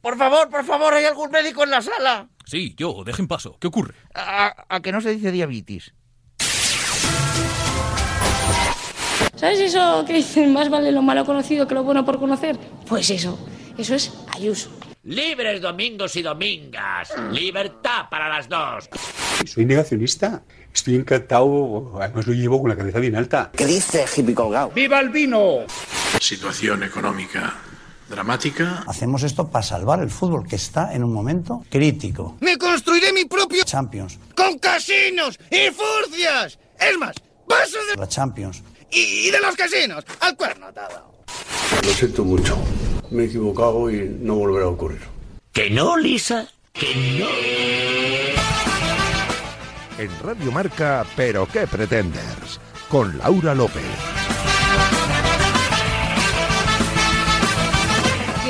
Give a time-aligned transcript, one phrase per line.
[0.00, 2.28] Por favor, por favor, ¿hay algún médico en la sala?
[2.46, 3.56] Sí, yo, dejen paso.
[3.60, 3.94] ¿Qué ocurre?
[4.14, 5.92] A, a que no se dice diabetes.
[9.36, 12.58] ¿Sabes eso que dicen más vale lo malo conocido que lo bueno por conocer?
[12.86, 13.38] Pues eso,
[13.78, 14.70] eso es Ayuso.
[15.04, 17.14] Libres domingos y domingas.
[17.32, 18.88] Libertad para las dos.
[19.46, 20.42] Soy negacionista.
[20.72, 23.50] Estoy encantado, además lo llevo con la cabeza bien alta.
[23.56, 24.70] ¿Qué dice hippie colgado?
[24.74, 25.60] ¡Viva el vino!
[26.20, 27.54] Situación económica
[28.10, 28.84] dramática.
[28.86, 32.36] Hacemos esto para salvar el fútbol, que está en un momento crítico.
[32.40, 36.58] ¡Me construiré mi propio Champions, con casinos y furcias!
[36.78, 37.14] Es más,
[37.48, 37.96] paso de...
[37.96, 38.62] la Champions.
[38.90, 41.24] Y, y de los casinos, al cuerno atado.
[41.84, 42.58] Lo siento mucho.
[43.10, 45.00] Me he equivocado y no volverá a ocurrir.
[45.52, 46.46] ¿Que no, Lisa?
[46.72, 47.28] ¿Que no?
[49.98, 52.58] En Radio Marca, Pero qué pretendes,
[52.88, 54.19] con Laura López.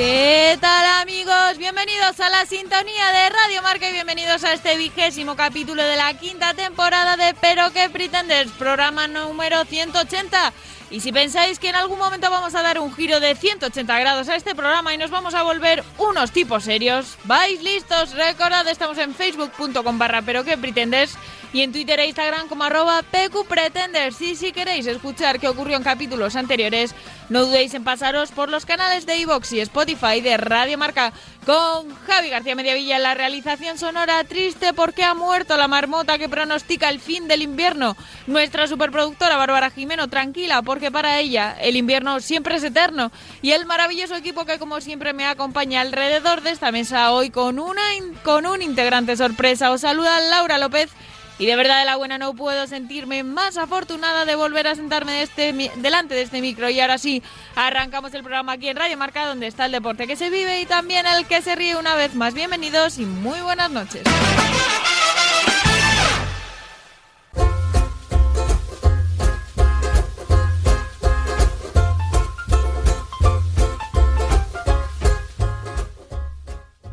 [0.01, 1.59] ¿Qué tal amigos?
[1.59, 6.15] Bienvenidos a la sintonía de Radio Marca y bienvenidos a este vigésimo capítulo de la
[6.15, 10.55] quinta temporada de Pero qué pretendes, programa número 180.
[10.91, 14.31] Y si pensáis que en algún momento vamos a dar un giro de 180 grados
[14.31, 18.13] a este programa y nos vamos a volver unos tipos serios, ¿vais listos?
[18.13, 21.19] Recordad, estamos en facebook.com barra pero qué pretendes
[21.53, 24.21] y en Twitter e Instagram como arroba pqpretenders.
[24.21, 26.95] Y si queréis escuchar qué ocurrió en capítulos anteriores,
[27.29, 31.13] no dudéis en pasaros por los canales de iVox y Spotify de Radio Marca
[31.47, 36.29] con Javi García Mediavilla en la realización sonora triste porque ha muerto la marmota que
[36.29, 37.97] pronostica el fin del invierno.
[38.27, 43.11] Nuestra superproductora Bárbara Jimeno tranquila porque para ella el invierno siempre es eterno.
[43.43, 47.59] Y el maravilloso equipo que como siempre me acompaña alrededor de esta mesa hoy con,
[47.59, 47.83] una,
[48.23, 49.71] con un integrante sorpresa.
[49.71, 50.91] Os saluda Laura López.
[51.41, 55.23] Y de verdad de la buena no puedo sentirme más afortunada de volver a sentarme
[55.23, 56.69] este, delante de este micro.
[56.69, 57.23] Y ahora sí,
[57.57, 60.67] arrancamos el programa aquí en Radio Marca, donde está el deporte que se vive y
[60.67, 62.35] también el que se ríe una vez más.
[62.35, 64.03] Bienvenidos y muy buenas noches.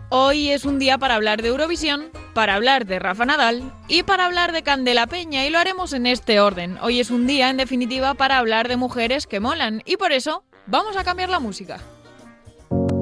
[0.08, 4.28] Hoy es un día para hablar de Eurovisión, para hablar de Rafa Nadal y para
[4.28, 6.78] hablar de Candela Peña y lo haremos en este orden.
[6.84, 10.44] Hoy es un día, en definitiva, para hablar de mujeres que molan y por eso
[10.68, 11.80] vamos a cambiar la música.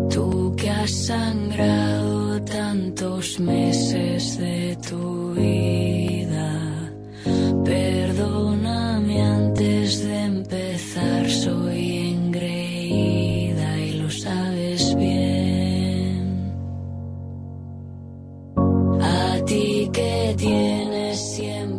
[0.10, 6.94] Tú que has sangrado tantos meses de tu vida,
[7.66, 11.85] perdóname antes de empezar, soy
[19.96, 21.75] que tienes siempre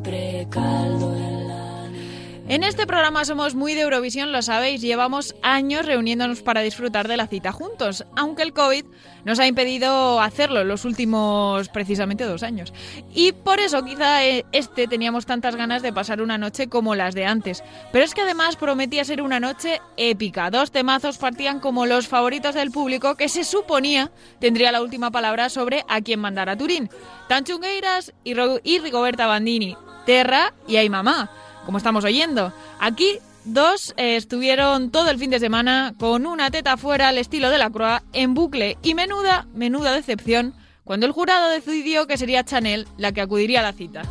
[2.48, 7.16] En este programa somos muy de Eurovisión, lo sabéis, llevamos años reuniéndonos para disfrutar de
[7.16, 8.84] la cita juntos, aunque el COVID
[9.24, 12.72] nos ha impedido hacerlo los últimos precisamente dos años.
[13.12, 17.16] Y por eso quizá eh, este teníamos tantas ganas de pasar una noche como las
[17.16, 17.64] de antes.
[17.90, 20.48] Pero es que además prometía ser una noche épica.
[20.48, 25.48] Dos temazos partían como los favoritos del público que se suponía tendría la última palabra
[25.48, 26.90] sobre a quién mandar a Turín.
[27.28, 31.28] Tanchungueiras y, y Rigoberta Bandini, Terra y Ay Mamá
[31.66, 32.52] como estamos oyendo.
[32.78, 37.50] Aquí dos eh, estuvieron todo el fin de semana con una teta fuera al estilo
[37.50, 42.44] de la Croix en bucle y menuda, menuda decepción cuando el jurado decidió que sería
[42.44, 44.02] Chanel la que acudiría a la cita.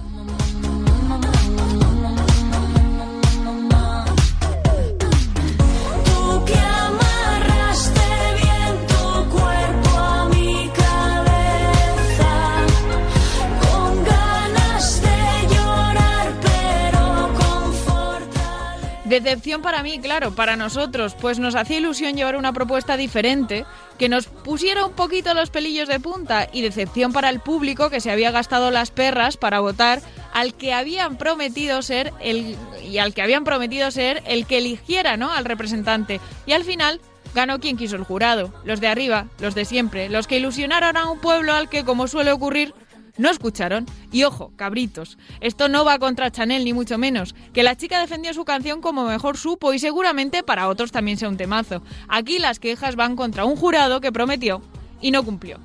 [19.16, 23.66] Decepción para mí, claro, para nosotros, pues nos hacía ilusión llevar una propuesta diferente
[23.98, 28.02] que nos pusiera un poquito los pelillos de punta y decepción para el público que
[28.02, 30.02] se había gastado las perras para votar
[30.34, 35.16] al que habían prometido ser el y al que habían prometido ser el que eligiera,
[35.16, 35.32] ¿no?
[35.32, 37.00] al representante y al final
[37.34, 41.10] ganó quien quiso el jurado, los de arriba, los de siempre, los que ilusionaron a
[41.10, 42.74] un pueblo al que como suele ocurrir
[43.18, 43.86] no escucharon.
[44.12, 48.34] Y ojo, cabritos, esto no va contra Chanel ni mucho menos, que la chica defendió
[48.34, 51.82] su canción como mejor supo y seguramente para otros también sea un temazo.
[52.08, 54.62] Aquí las quejas van contra un jurado que prometió
[55.02, 55.60] y no cumplió.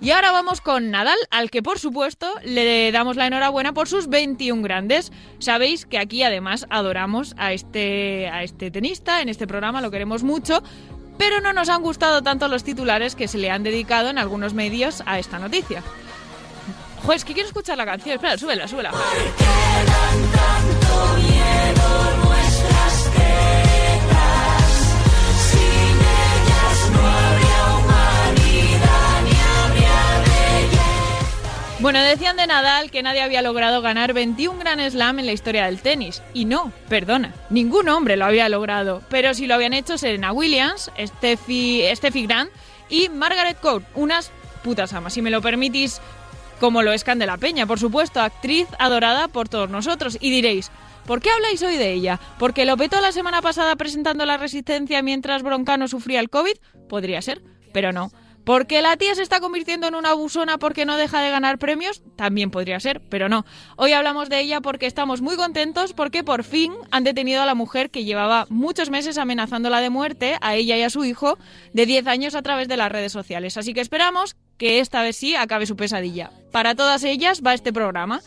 [0.00, 4.08] Y ahora vamos con Nadal, al que por supuesto le damos la enhorabuena por sus
[4.08, 5.12] 21 grandes.
[5.38, 10.24] Sabéis que aquí además adoramos a este, a este tenista, en este programa lo queremos
[10.24, 10.60] mucho,
[11.18, 14.54] pero no nos han gustado tanto los titulares que se le han dedicado en algunos
[14.54, 15.84] medios a esta noticia.
[17.02, 18.14] Joder, es que quiero escuchar la canción.
[18.14, 18.92] Espera, súbela, súbela.
[18.92, 18.98] Tanto
[21.16, 24.72] miedo nuestras tetas,
[25.50, 29.32] sin ellas no habría humanidad ni
[31.82, 35.66] Bueno, decían de Nadal que nadie había logrado ganar 21 Grand Slam en la historia
[35.66, 36.22] del tenis.
[36.32, 39.02] Y no, perdona, ningún hombre lo había logrado.
[39.08, 42.50] Pero sí lo habían hecho Serena Williams, Steffi, Steffi Grant
[42.88, 44.30] y Margaret Court, unas
[44.62, 45.14] putas amas.
[45.14, 46.00] Si me lo permitís,
[46.62, 50.16] como lo es Candela Peña, por supuesto, actriz adorada por todos nosotros.
[50.20, 50.70] Y diréis,
[51.08, 52.20] ¿por qué habláis hoy de ella?
[52.38, 56.54] ¿Porque lo petó la semana pasada presentando la resistencia mientras Broncano sufría el COVID?
[56.88, 57.42] Podría ser,
[57.72, 58.12] pero no.
[58.44, 62.04] ¿Porque la tía se está convirtiendo en una abusona porque no deja de ganar premios?
[62.14, 63.44] También podría ser, pero no.
[63.76, 67.56] Hoy hablamos de ella porque estamos muy contentos porque por fin han detenido a la
[67.56, 71.38] mujer que llevaba muchos meses amenazándola de muerte a ella y a su hijo
[71.72, 73.56] de 10 años a través de las redes sociales.
[73.56, 76.30] Así que esperamos que esta vez sí acabe su pesadilla.
[76.50, 78.20] Para todas ellas va este programa.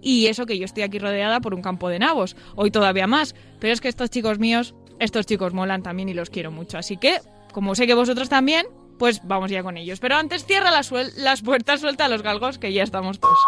[0.00, 3.34] Y eso que yo estoy aquí rodeada por un campo de nabos, hoy todavía más.
[3.58, 6.78] Pero es que estos chicos míos, estos chicos molan también y los quiero mucho.
[6.78, 7.20] Así que,
[7.52, 8.66] como sé que vosotros también,
[8.98, 9.98] pues vamos ya con ellos.
[9.98, 13.38] Pero antes cierra las, las puertas, suelta a los galgos, que ya estamos todos.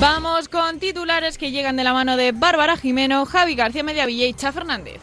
[0.00, 4.34] Vamos con titulares que llegan de la mano de Bárbara Jimeno, Javi García Mediavilla y
[4.34, 5.00] Cha Fernández.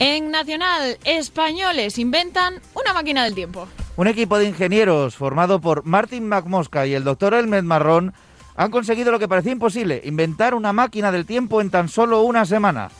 [0.00, 3.68] En Nacional, españoles inventan una máquina del tiempo.
[3.96, 8.12] Un equipo de ingenieros formado por Martin McMosca y el doctor Elmed Marrón
[8.56, 12.44] han conseguido lo que parecía imposible, inventar una máquina del tiempo en tan solo una
[12.44, 12.90] semana.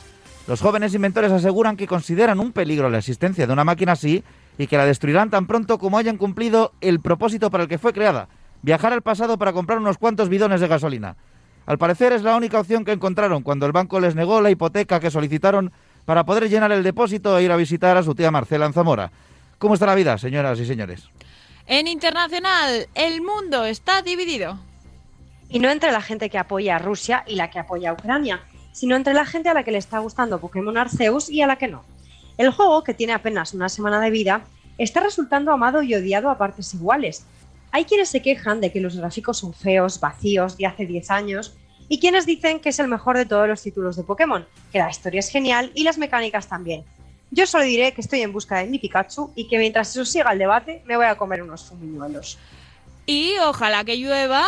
[0.47, 4.23] Los jóvenes inventores aseguran que consideran un peligro la existencia de una máquina así
[4.57, 7.91] y que la destruirán tan pronto como hayan cumplido el propósito para el que fue
[7.91, 8.29] creada,
[8.61, 11.17] viajar al pasado para comprar unos cuantos bidones de gasolina.
[11.65, 14.99] Al parecer es la única opción que encontraron cuando el banco les negó la hipoteca
[14.99, 15.73] que solicitaron
[16.05, 19.11] para poder llenar el depósito e ir a visitar a su tía Marcela en Zamora.
[19.57, 21.09] ¿Cómo está la vida, señoras y señores?
[21.65, 24.59] En internacional, el mundo está dividido.
[25.49, 28.41] Y no entre la gente que apoya a Rusia y la que apoya a Ucrania,
[28.71, 31.55] sino entre la gente a la que le está gustando Pokémon Arceus y a la
[31.55, 31.83] que no.
[32.37, 34.41] El juego, que tiene apenas una semana de vida,
[34.77, 37.25] está resultando amado y odiado a partes iguales.
[37.71, 41.55] Hay quienes se quejan de que los gráficos son feos, vacíos, de hace 10 años,
[41.87, 44.89] y quienes dicen que es el mejor de todos los títulos de Pokémon, que la
[44.89, 46.83] historia es genial y las mecánicas también.
[47.31, 50.31] Yo solo diré que estoy en busca de mi Pikachu y que mientras eso siga
[50.31, 52.37] el debate me voy a comer unos fumiñuelos.
[53.05, 54.45] Y ojalá que llueva.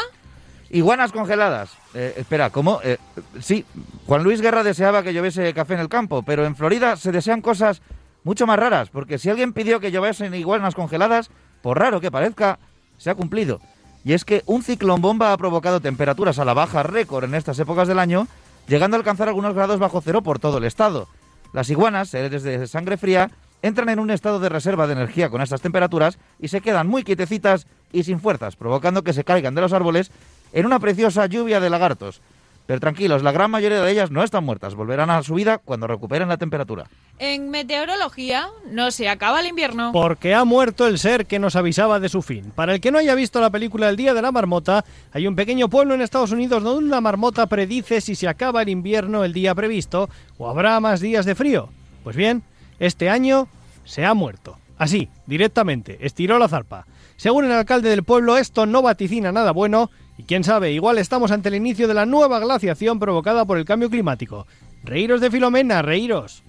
[0.70, 1.72] Iguanas congeladas.
[1.94, 2.80] Eh, espera, ¿cómo?
[2.84, 2.98] Eh,
[3.40, 3.66] sí,
[4.06, 7.42] Juan Luis Guerra deseaba que lloviese café en el campo, pero en Florida se desean
[7.42, 7.82] cosas
[8.24, 11.30] mucho más raras, porque si alguien pidió que lloviesen iguanas congeladas,
[11.62, 12.60] por raro que parezca,
[12.98, 13.62] se ha cumplido.
[14.04, 17.60] Y es que un ciclón bomba ha provocado temperaturas a la baja récord en estas
[17.60, 18.28] épocas del año,
[18.68, 21.08] llegando a alcanzar algunos grados bajo cero por todo el estado.
[21.54, 25.42] Las iguanas, seres de sangre fría, entran en un estado de reserva de energía con
[25.42, 29.62] estas temperaturas y se quedan muy quietecitas y sin fuerzas, provocando que se caigan de
[29.62, 30.12] los árboles
[30.54, 32.22] en una preciosa lluvia de lagartos.
[32.68, 35.88] Pero tranquilos, la gran mayoría de ellas no están muertas, volverán a su vida cuando
[35.88, 36.90] recuperen la temperatura.
[37.18, 39.92] En meteorología no se acaba el invierno.
[39.94, 42.52] Porque ha muerto el ser que nos avisaba de su fin.
[42.54, 44.84] Para el que no haya visto la película El Día de la Marmota,
[45.14, 48.70] hay un pequeño pueblo en Estados Unidos donde una marmota predice si se acaba el
[48.70, 51.70] invierno el día previsto o habrá más días de frío.
[52.04, 52.44] Pues bien,
[52.80, 53.48] este año
[53.86, 54.58] se ha muerto.
[54.78, 56.86] Así, directamente, estiró la zarpa.
[57.16, 61.32] Según el alcalde del pueblo, esto no vaticina nada bueno y quién sabe, igual estamos
[61.32, 64.48] ante el inicio de la nueva glaciación provocada por el cambio climático.
[64.84, 66.44] Reíros de Filomena, reíros.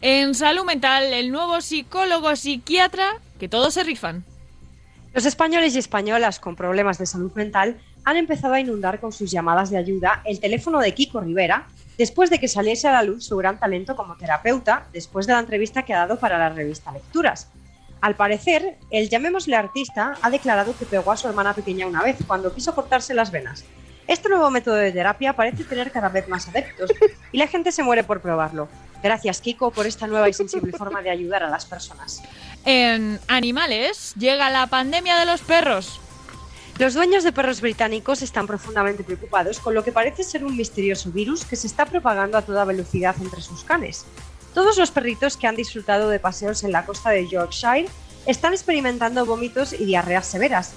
[0.00, 4.24] En salud mental, el nuevo psicólogo psiquiatra, que todos se rifan.
[5.14, 9.30] Los españoles y españolas con problemas de salud mental han empezado a inundar con sus
[9.30, 13.24] llamadas de ayuda el teléfono de Kiko Rivera después de que saliese a la luz
[13.24, 16.92] su gran talento como terapeuta después de la entrevista que ha dado para la revista
[16.92, 17.48] Lecturas.
[18.04, 22.18] Al parecer, el llamémosle artista ha declarado que pegó a su hermana pequeña una vez
[22.26, 23.64] cuando quiso cortarse las venas.
[24.06, 26.90] Este nuevo método de terapia parece tener cada vez más adeptos
[27.32, 28.68] y la gente se muere por probarlo.
[29.02, 32.22] Gracias, Kiko, por esta nueva y sensible forma de ayudar a las personas.
[32.66, 35.98] En animales llega la pandemia de los perros.
[36.78, 41.10] Los dueños de perros británicos están profundamente preocupados con lo que parece ser un misterioso
[41.10, 44.04] virus que se está propagando a toda velocidad entre sus canes.
[44.54, 47.88] Todos los perritos que han disfrutado de paseos en la costa de Yorkshire
[48.24, 50.74] están experimentando vómitos y diarreas severas.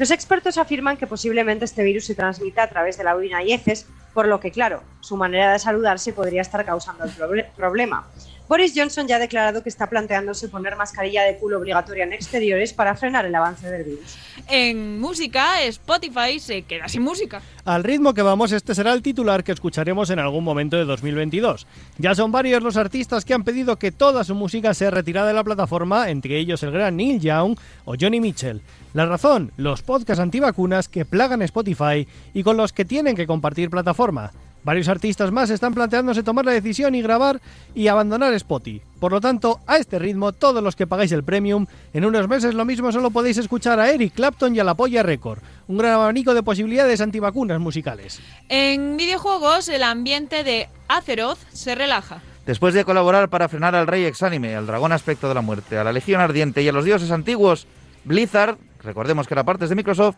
[0.00, 3.52] Los expertos afirman que posiblemente este virus se transmita a través de la orina y
[3.52, 8.06] heces, por lo que, claro, su manera de saludarse podría estar causando el problema.
[8.50, 12.72] Boris Johnson ya ha declarado que está planteándose poner mascarilla de culo obligatoria en exteriores
[12.72, 14.18] para frenar el avance del virus.
[14.48, 17.42] En música, Spotify se queda sin música.
[17.64, 21.68] Al ritmo que vamos, este será el titular que escucharemos en algún momento de 2022.
[21.98, 25.34] Ya son varios los artistas que han pedido que toda su música sea retirada de
[25.34, 28.62] la plataforma, entre ellos el gran Neil Young o Johnny Mitchell.
[28.92, 33.70] La razón, los podcasts antivacunas que plagan Spotify y con los que tienen que compartir
[34.00, 34.32] plataforma.
[34.62, 37.40] Varios artistas más están planteándose tomar la decisión y grabar
[37.74, 38.82] y abandonar Spotify.
[38.98, 42.52] Por lo tanto, a este ritmo, todos los que pagáis el premium, en unos meses
[42.52, 45.38] lo mismo solo podéis escuchar a Eric Clapton y a la Polla Record.
[45.66, 48.20] Un gran abanico de posibilidades antivacunas musicales.
[48.50, 52.20] En videojuegos, el ambiente de Azeroth se relaja.
[52.44, 55.84] Después de colaborar para frenar al rey exánime, al dragón aspecto de la muerte, a
[55.84, 57.66] la legión ardiente y a los dioses antiguos,
[58.04, 60.16] Blizzard, recordemos que era parte de Microsoft,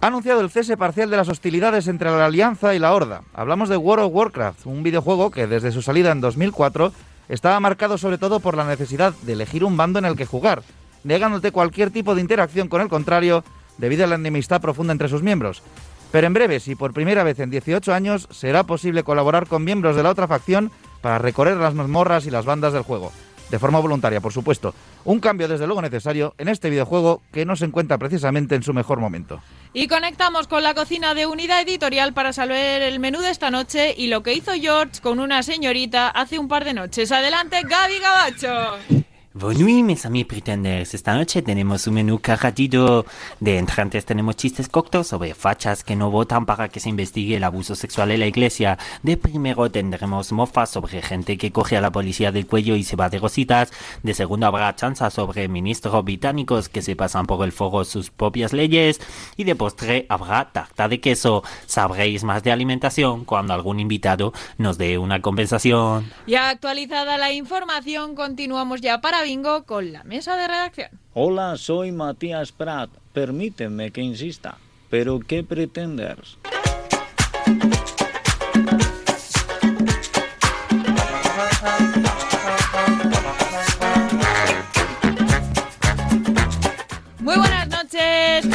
[0.00, 3.22] ha anunciado el cese parcial de las hostilidades entre la Alianza y la Horda.
[3.34, 6.92] Hablamos de World of Warcraft, un videojuego que desde su salida en 2004
[7.28, 10.62] estaba marcado sobre todo por la necesidad de elegir un bando en el que jugar,
[11.04, 13.44] negándote cualquier tipo de interacción con el contrario
[13.76, 15.62] debido a la enemistad profunda entre sus miembros.
[16.10, 19.96] Pero en breve, si por primera vez en 18 años, será posible colaborar con miembros
[19.96, 20.70] de la otra facción
[21.02, 23.12] para recorrer las mazmorras y las bandas del juego.
[23.50, 24.74] De forma voluntaria, por supuesto.
[25.04, 28.72] Un cambio desde luego necesario en este videojuego que no se encuentra precisamente en su
[28.72, 29.40] mejor momento.
[29.72, 33.94] Y conectamos con la cocina de Unidad Editorial para saber el menú de esta noche
[33.96, 37.10] y lo que hizo George con una señorita hace un par de noches.
[37.12, 39.04] Adelante, Gaby Gabacho.
[39.32, 40.92] Noches, mis amigos pretenders.
[40.92, 43.06] Esta noche tenemos un menú cargadito.
[43.38, 47.44] De entrantes tenemos chistes coctos sobre fachas que no votan para que se investigue el
[47.44, 48.76] abuso sexual en la iglesia.
[49.04, 52.96] De primero tendremos mofas sobre gente que coge a la policía del cuello y se
[52.96, 53.70] va de rositas.
[54.02, 58.52] De segundo habrá chanza sobre ministros británicos que se pasan por el foro sus propias
[58.52, 59.00] leyes.
[59.36, 61.44] Y de postre habrá tarta de queso.
[61.66, 66.10] Sabréis más de alimentación cuando algún invitado nos dé una compensación.
[66.26, 70.90] Ya actualizada la información, continuamos ya para Bingo con la mesa de redacción.
[71.14, 72.90] Hola, soy Matías Prat.
[73.12, 74.58] Permíteme que insista.
[74.88, 76.38] ¿Pero qué pretendes?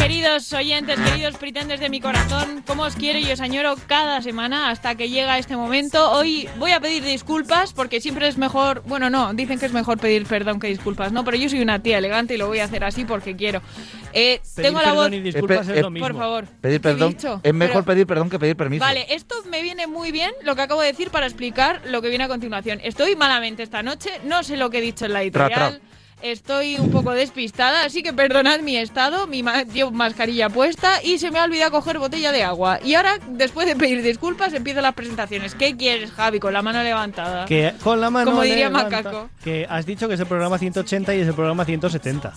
[0.05, 2.63] Queridos oyentes, queridos pretenders de mi corazón.
[2.67, 6.11] ¿Cómo os quiero y os añoro cada semana hasta que llega este momento?
[6.11, 9.97] Hoy voy a pedir disculpas porque siempre es mejor, bueno, no, dicen que es mejor
[9.97, 12.65] pedir perdón que disculpas, no, pero yo soy una tía elegante y lo voy a
[12.65, 13.63] hacer así porque quiero.
[14.13, 15.05] Eh, Pedir tengo la voz.
[15.05, 16.07] perdón y disculpas Eh, es eh, lo mismo.
[16.07, 16.45] Por favor.
[16.61, 17.17] Pedir ¿qué he perdón.
[17.41, 18.85] Es mejor Pero- pedir perdón que pedir permiso.
[18.85, 22.09] Vale, esto me viene muy bien lo que acabo de decir para explicar lo que
[22.09, 22.79] viene a continuación.
[22.83, 25.81] Estoy malamente esta noche, no sé lo que he dicho en la Tra, editorial.
[26.21, 31.19] Estoy un poco despistada, así que perdonad mi estado, mi ma- llevo mascarilla puesta y
[31.19, 32.79] se me ha olvidado coger botella de agua.
[32.83, 35.53] Y ahora, después de pedir disculpas, empiezan las presentaciones.
[35.53, 37.45] ¿Qué quieres, Javi, con la mano levantada?
[37.45, 39.29] Que con la mano Como diría levanta- Macaco.
[39.43, 42.33] Que has dicho que es el programa 180 y es el programa 170.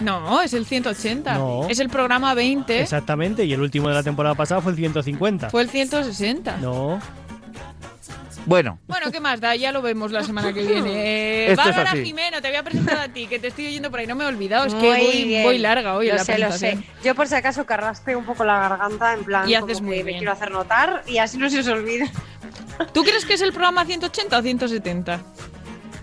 [0.00, 1.34] No, es el 180.
[1.34, 1.68] No.
[1.68, 2.80] Es el programa 20.
[2.80, 5.50] Exactamente, y el último de la temporada pasada fue el 150.
[5.50, 6.56] Fue el 160.
[6.58, 7.00] No.
[8.46, 9.54] Bueno, Bueno, ¿qué más da?
[9.56, 10.84] Ya lo vemos la semana que viene.
[11.46, 11.90] Eh, Bárbara.
[11.92, 14.06] Jimeno, te voy a presentar a ti, que te estoy oyendo por ahí.
[14.06, 14.98] No me he olvidado, es que Muy
[15.34, 16.58] voy, voy larga hoy en Lo la sé, lo sé.
[16.58, 17.02] presentación.
[17.04, 19.84] Yo por si acaso carraspe un poco la garganta en plan Y como haces que
[19.84, 20.18] muy me bien.
[20.18, 22.10] quiero hacer notar y así no se os olvide.
[22.92, 25.20] ¿Tú crees que es el programa 180 o 170?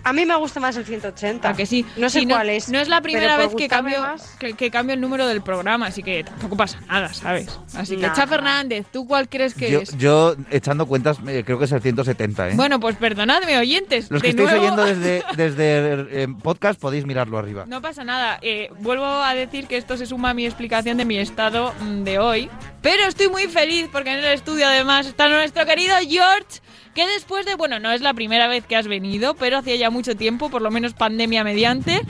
[0.04, 1.48] A mí me gusta más el 180.
[1.48, 1.86] ¿A que sí?
[1.96, 2.68] No sé Sí, cuál es.
[2.68, 5.86] No es la primera vez que cambio, más- que, que cambio el número del programa,
[5.86, 7.58] así que tampoco pasa nada, ¿sabes?
[7.76, 8.12] Así que, Nah.
[8.12, 9.96] Cha Fernández, ¿tú cuál crees que yo, es?
[9.96, 12.52] yo, echando cuentas, creo que es el 170, ¿eh?
[12.56, 14.10] Bueno, pues perdonadme, oyentes.
[14.10, 17.64] Los de que estáis nuevo- oyendo desde, desde eh, podcast podéis mirarlo arriba.
[17.66, 18.38] No pasa nada.
[18.42, 22.02] Eh, vuelvo a decir que esto se suma a mi explicación de mi estado mm,
[22.04, 22.50] de hoy.
[22.82, 26.60] Pero estoy muy feliz porque en el estudio además está nuestro querido George,
[26.94, 29.88] que después de, bueno, no es la primera vez que has venido, pero hacía ya
[29.88, 32.00] mucho tiempo, por lo menos pandemia mediante,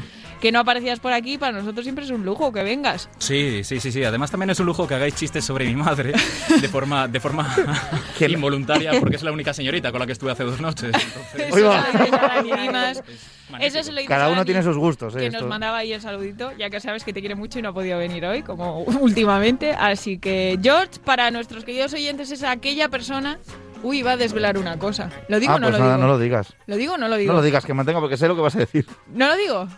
[0.42, 1.38] que no aparecías por aquí.
[1.38, 3.08] Para nosotros siempre es un lujo que vengas.
[3.18, 4.02] Sí, sí, sí, sí.
[4.02, 6.12] Además también es un lujo que hagáis chistes sobre mi madre
[6.60, 7.54] de forma, de forma
[8.20, 10.90] involuntaria porque es la única señorita con la que estuve hace dos noches.
[11.34, 13.58] entonces- Eso se lo.
[13.60, 15.18] Eso se Cada uno tiene sus gustos, ¿eh?
[15.20, 17.62] Que Esto- nos mandaba ahí el saludito, ya que sabes que te quiere mucho y
[17.62, 19.72] no ha podido venir hoy, como últimamente.
[19.72, 23.38] Así que, George, para nuestros queridos oyentes, es aquella persona.
[23.84, 25.10] Uy, va a desvelar una cosa.
[25.28, 26.06] ¿Lo digo ah, o no pues lo nada, digo?
[26.06, 26.54] no lo digas.
[26.66, 27.32] ¿Lo digo o no lo digo?
[27.32, 28.86] No lo digas, que mantenga porque sé lo que vas a decir.
[29.12, 29.68] ¿No lo digo?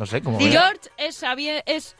[0.00, 0.38] No sé cómo.
[0.40, 1.22] George es,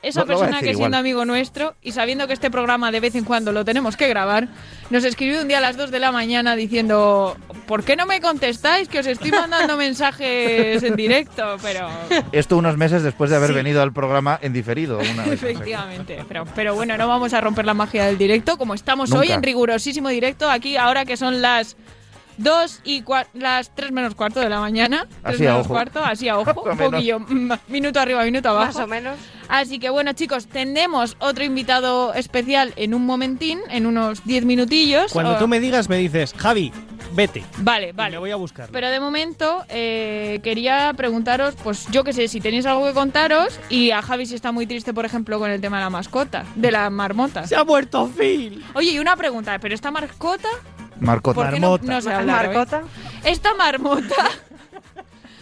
[0.02, 0.94] esa persona decir que siendo igual.
[0.94, 4.48] amigo nuestro y sabiendo que este programa de vez en cuando lo tenemos que grabar,
[4.88, 8.22] nos escribió un día a las 2 de la mañana diciendo ¿Por qué no me
[8.22, 8.88] contestáis?
[8.88, 9.76] Que os estoy mandando
[10.16, 11.90] mensajes en directo, pero...
[12.32, 13.54] Esto unos meses después de haber Sí.
[13.56, 14.98] venido al programa en diferido.
[14.98, 15.34] Una vez.
[15.34, 19.30] Efectivamente, pero, pero bueno, no vamos a romper la magia del directo, como estamos hoy
[19.30, 21.76] en rigurosísimo directo, aquí ahora que son las
[22.42, 23.04] 2 y
[23.34, 25.74] las 3 menos cuarto de la mañana, 3 Así a menos ojo.
[25.74, 28.66] cuarto, así a ojo, un poquillo, mm, minuto arriba, minuto abajo.
[28.78, 29.18] Más o menos.
[29.48, 35.12] Así que bueno, chicos, tendremos otro invitado especial en un momentín, en unos 10 minutillos.
[35.12, 36.72] Cuando o- tú me digas, me dices, Javi,
[37.14, 37.42] vete.
[37.58, 38.12] Vale, vale.
[38.12, 38.68] Me voy a buscar.
[38.70, 43.58] Pero de momento eh, quería preguntaros, pues yo qué sé, si tenéis algo que contaros
[43.68, 46.44] y a Javi si está muy triste, por ejemplo, con el tema de la mascota,
[46.54, 47.44] de la marmota.
[47.46, 48.64] ¡Se ha muerto Phil!
[48.74, 50.48] Oye, y una pregunta, ¿pero esta mascota
[51.00, 51.40] Marcota.
[51.42, 51.92] ¿Por qué no, Marmota.
[51.92, 52.54] no sé hablar hoy?
[52.54, 52.82] Marcota.
[53.24, 54.14] Esta marmota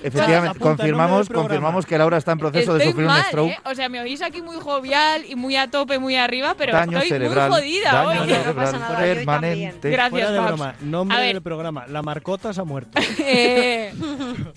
[0.02, 3.50] Efectivamente, confirmamos, confirmamos que Laura está en proceso de sufrir mal, un stroke.
[3.52, 3.58] ¿eh?
[3.64, 6.98] O sea, me oís aquí muy jovial y muy a tope, muy arriba, pero daño
[6.98, 7.50] estoy cerebral.
[7.50, 8.16] muy jodida daño hoy.
[8.16, 9.90] No, no pasa cerebral nada, yo permanente.
[9.90, 10.48] Gracias, Fuera de Babs.
[10.52, 11.32] broma, nombre A ver.
[11.34, 11.86] del programa.
[11.88, 12.98] La marcota se ha muerto.
[13.30, 13.92] Eh,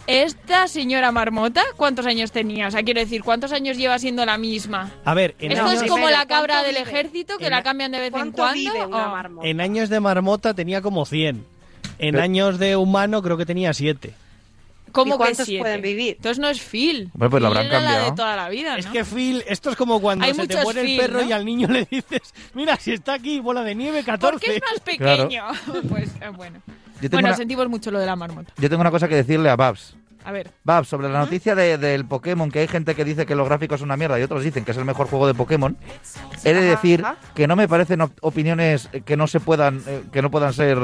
[0.07, 2.67] esta señora marmota, ¿cuántos años tenía?
[2.67, 4.91] O sea, quiero decir, ¿cuántos años lleva siendo la misma?
[5.03, 6.89] A ver, en Esto años, es como la cabra ¿cuánto del vive?
[6.89, 8.53] ejército que En la cambian de vez en ¿Cuánto cuando.
[8.55, 9.11] vive una ¿O?
[9.11, 9.47] marmota?
[9.47, 11.45] en años de marmota tenía como 100.
[11.99, 14.13] En Pero- años de humano creo que tenía 7.
[14.91, 15.61] ¿Cómo ¿Y cuántos que siete?
[15.61, 16.15] pueden vivir?
[16.17, 17.09] Entonces no es Phil.
[17.13, 18.09] Hombre, pues Phil habrán era la cambiado.
[18.11, 18.77] de toda la vida, ¿no?
[18.79, 21.27] Es que Phil, esto es como cuando Hay se te muere Phil, el perro ¿no?
[21.29, 24.31] y al niño le dices, mira, si está aquí, bola de nieve, 14.
[24.31, 25.27] Porque es más Claro.
[25.27, 25.43] pequeño.
[25.89, 26.59] pues eh, bueno.
[27.01, 28.53] Yo tengo, Bueno, una, sentimos mucho lo de la marmota.
[28.57, 29.95] yo tengo una cosa que decirle a Babs.
[30.23, 30.51] A ver.
[30.63, 33.79] Babs, sobre la noticia de- del Pokémon, que hay gente que dice que los gráficos
[33.79, 35.75] son una mierda y otros dicen que es el mejor juego de Pokémon,
[36.43, 40.21] he de decir que no me parecen op- opiniones que no se puedan, eh, que
[40.21, 40.77] no puedan ser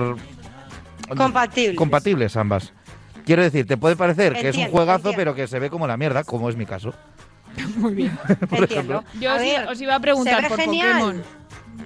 [1.15, 1.75] Compatibles.
[1.77, 2.73] compatibles ambas.
[3.27, 5.17] Quiero decir, te puede parecer que es un juegazo, entiendo.
[5.17, 6.93] pero que se ve como la mierda, como es mi caso.
[7.77, 8.17] Muy bien.
[8.49, 8.63] Por Entiendo.
[8.65, 9.03] ejemplo.
[9.19, 10.99] Yo os, ver, os iba a preguntar por genial.
[10.99, 11.23] Pokémon.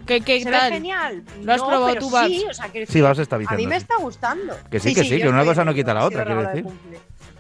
[0.06, 0.70] ¿Qué, qué Se tal?
[0.70, 1.24] ve genial.
[1.44, 2.28] ¿Lo has No, probado tú, Babs?
[2.28, 4.56] Sí, o sea, Sí, decir, Babs está A mí me está gustando.
[4.70, 6.66] Que sí, que sí, que una cosa no quita la otra, quiero de decir.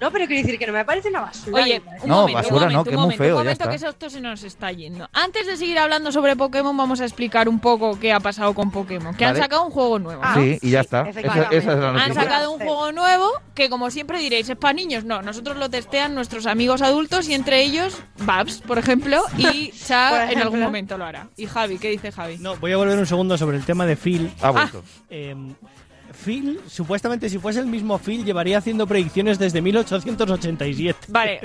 [0.02, 1.62] No, pero quiero decir que no me parece una basura.
[1.64, 3.36] Oye, parece- un No, momento, basura un no, momento, que un es muy momento, feo,
[3.36, 3.70] un ya momento, está.
[3.70, 5.08] que esto se nos está yendo.
[5.14, 8.72] Antes de seguir hablando sobre Pokémon, vamos a explicar un poco qué ha pasado con
[8.72, 9.14] Pokémon.
[9.16, 10.42] Que han sacado un juego nuevo, Ah, ¿no?
[10.42, 11.02] sí, y ya está.
[11.02, 11.58] Esa, efectivamente.
[11.58, 15.04] esa es la Han sacado un juego nuevo que, como siempre diréis, es para niños.
[15.04, 20.32] No, nosotros lo testean nuestros amigos adultos y entre ellos Babs, por ejemplo, y Cha
[20.32, 21.28] en algún momento lo hará.
[21.38, 22.38] Y Javi, ¿qué dice Javi?
[22.40, 24.32] No, voy a volver un segundo sobre el tema de Phil.
[24.42, 24.84] Ha vuelto.
[25.10, 25.36] Eh,
[26.24, 31.08] Phil, supuestamente si fuese el mismo Phil, llevaría haciendo predicciones desde 1887.
[31.10, 31.40] Vale,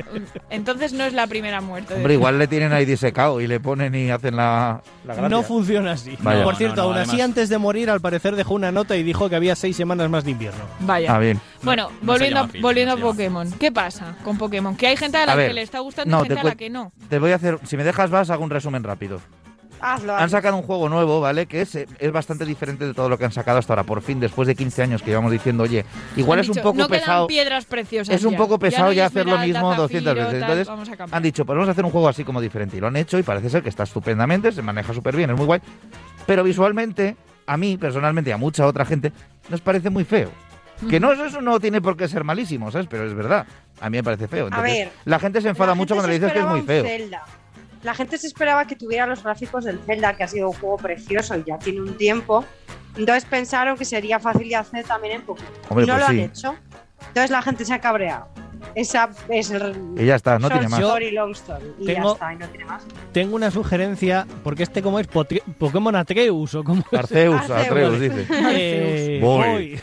[0.51, 1.95] entonces no es la primera muerte.
[1.95, 5.29] Hombre, igual le tienen ahí disecado y le ponen y hacen la, la gracia.
[5.29, 6.17] No funciona así.
[6.21, 6.45] Vaya.
[6.45, 8.97] Por cierto, no, no, aún así, además- antes de morir, al parecer dejó una nota
[8.97, 10.65] y dijo que había seis semanas más de invierno.
[10.81, 11.15] Vaya.
[11.15, 11.41] Ah, bien.
[11.63, 13.11] Bueno, volviendo, Phil, volviendo no a.
[13.13, 13.51] Pokémon.
[13.53, 14.77] ¿Qué pasa con Pokémon?
[14.77, 16.45] Que hay gente a la A que le está gustando no, y gente te a
[16.45, 16.93] la que no.
[17.09, 19.21] Te voy a hacer, si me dejas vas, hago un resumen rápido.
[19.81, 20.17] Hazlo.
[20.17, 21.47] Han sacado un juego nuevo, ¿vale?
[21.47, 23.83] Que es, es bastante diferente de todo lo que han sacado hasta ahora.
[23.85, 25.85] Por fin, después de 15 años que llevamos diciendo, oye,
[26.17, 27.27] igual Han es un dicho, poco no pesado.
[27.27, 28.39] piedras preciosas Es un ya.
[28.39, 30.31] poco pesado no hay ya, hacer lo mismo 200 zafiro, veces.
[30.31, 31.17] tal, Entonces vamos a cambiar.
[31.17, 32.77] han dicho, podemos hacer un juego así como diferente.
[32.77, 35.37] Y lo han hecho y parece ser que está estupendamente, se maneja súper bien, es
[35.37, 35.61] muy guay.
[36.27, 39.13] Pero visualmente, a mí personalmente y a mucha otra gente,
[39.49, 40.31] nos parece muy feo.
[40.91, 42.87] Que no, eso no tiene por qué ser malísimo, ¿sabes?
[42.91, 43.47] Pero es verdad.
[43.81, 44.47] A mí me parece feo.
[44.49, 46.85] Entonces, ver, la gente se enfada mucho cuando le dices que es muy un feo.
[46.85, 47.23] Zelda.
[47.83, 50.77] La gente se esperaba que tuviera los gráficos del Zelda, que ha sido un juego
[50.77, 52.45] precioso y ya tiene un tiempo.
[52.97, 55.53] Entonces pensaron que sería fácil de hacer también en Pokémon.
[55.69, 56.21] Hombre, y no pues lo sí.
[56.21, 56.55] han hecho.
[57.09, 58.29] Entonces la gente se ha cabreado.
[58.75, 59.77] Esa es el.
[59.97, 60.81] Y ya está, no tiene más.
[60.81, 61.65] Story, long story.
[61.79, 62.83] Y ya Tengo- está, y no tiene más.
[63.13, 67.67] Tengo una sugerencia, porque este como es Potre- Pokémon Atreus o como Arceus, Arceus.
[67.67, 68.27] Atreus, dice.
[68.51, 69.47] Eh, Voy.
[69.49, 69.81] voy.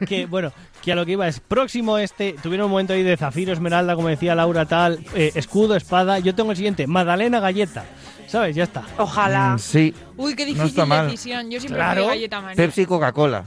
[0.06, 0.52] que bueno,
[0.86, 3.96] que a lo que iba es próximo este, tuvieron un momento ahí de Zafiro, Esmeralda,
[3.96, 6.20] como decía Laura, tal, eh, escudo, espada.
[6.20, 7.84] Yo tengo el siguiente, Madalena Galleta.
[8.28, 8.54] ¿Sabes?
[8.54, 8.82] Ya está.
[8.96, 9.54] Ojalá.
[9.54, 9.94] Mm, Sí.
[10.16, 11.06] Uy, qué No difícil está mal.
[11.06, 11.50] decisión.
[11.50, 12.06] Yo siempre Claro.
[12.06, 12.56] galleta manía.
[12.56, 13.44] Pepsi y Coca-Cola.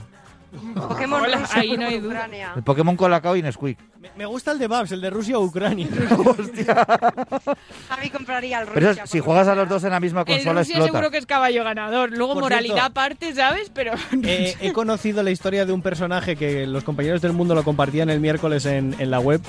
[0.75, 2.13] Pokémon Hola, Rusia, ahí no hay Pokémon duda.
[2.15, 2.53] Ucrania.
[2.55, 3.77] El Pokémon Colacao y Nesquik.
[3.99, 5.87] Me, me gusta el de Babs, el de Rusia o Ucrania.
[7.89, 9.03] Javi compraría el Pero Rusia.
[9.03, 10.91] eso, si juegas a los dos en la misma El consola, Rusia explota.
[10.91, 12.11] seguro que es caballo ganador.
[12.11, 12.91] Luego Por moralidad cierto.
[12.91, 13.71] aparte, ¿sabes?
[13.73, 17.63] Pero Eh, he conocido la historia de un personaje que los compañeros del mundo lo
[17.63, 19.41] compartían el miércoles en, en la web.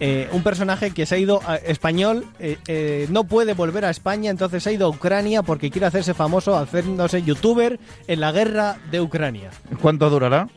[0.00, 3.90] Eh, un personaje que se ha ido a español, eh, eh, no puede volver a
[3.90, 8.32] España, entonces se ha ido a Ucrania porque quiere hacerse famoso haciéndose youtuber en la
[8.32, 9.50] guerra de Ucrania.
[9.80, 10.48] ¿Cuánto durará?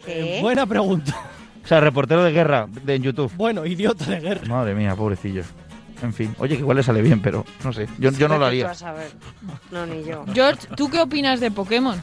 [0.42, 1.16] Buena pregunta.
[1.64, 3.32] O sea, reportero de guerra de en YouTube.
[3.36, 4.48] Bueno, idiota de guerra.
[4.48, 5.44] Madre mía, pobrecillo.
[6.02, 7.88] En fin, oye, que igual le sale bien, pero no sé.
[7.98, 8.72] Yo, yo no lo haría.
[8.72, 9.12] a saber.
[9.72, 10.24] No, ni yo.
[10.34, 12.02] George, ¿tú qué opinas de Pokémon?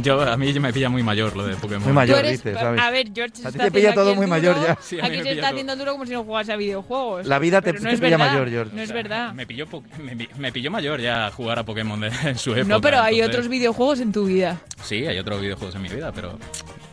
[0.00, 1.84] Yo, a mí me pilla muy mayor lo de Pokémon.
[1.84, 2.80] Muy mayor, eres- dices, ¿sabes?
[2.80, 4.78] A ver, George se A ti te pilla todo muy mayor ya.
[4.80, 5.50] Sí, aquí se está todo.
[5.50, 7.26] haciendo duro como si no jugase a videojuegos.
[7.26, 8.74] La vida te- no pilla verdad, mayor, George.
[8.74, 9.32] No es O sea, verdad.
[9.34, 9.66] Me pilló,
[10.02, 12.64] me, me pilló mayor ya jugar a Pokémon de, en su época.
[12.68, 14.60] No, pero hay entonces- otros videojuegos en tu vida.
[14.82, 16.38] Sí, hay otros videojuegos en mi vida, pero...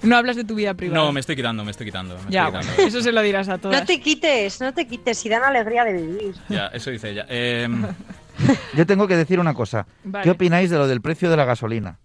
[0.02, 1.02] No hablas de tu vida privada.
[1.04, 2.16] No, me estoy quitando, me estoy quitando.
[2.26, 2.84] me Ya, estoy quitando.
[2.88, 3.80] eso se lo dirás a todas.
[3.80, 6.36] No te quites, no te quites, y dan alegría de vivir.
[6.50, 7.26] Ya, eso dice ella.
[7.30, 7.86] Em,
[8.76, 9.86] Yo tengo que decir una cosa.
[10.06, 10.24] Vale.
[10.24, 11.98] ¿Qué opináis de lo del precio de la gasolina?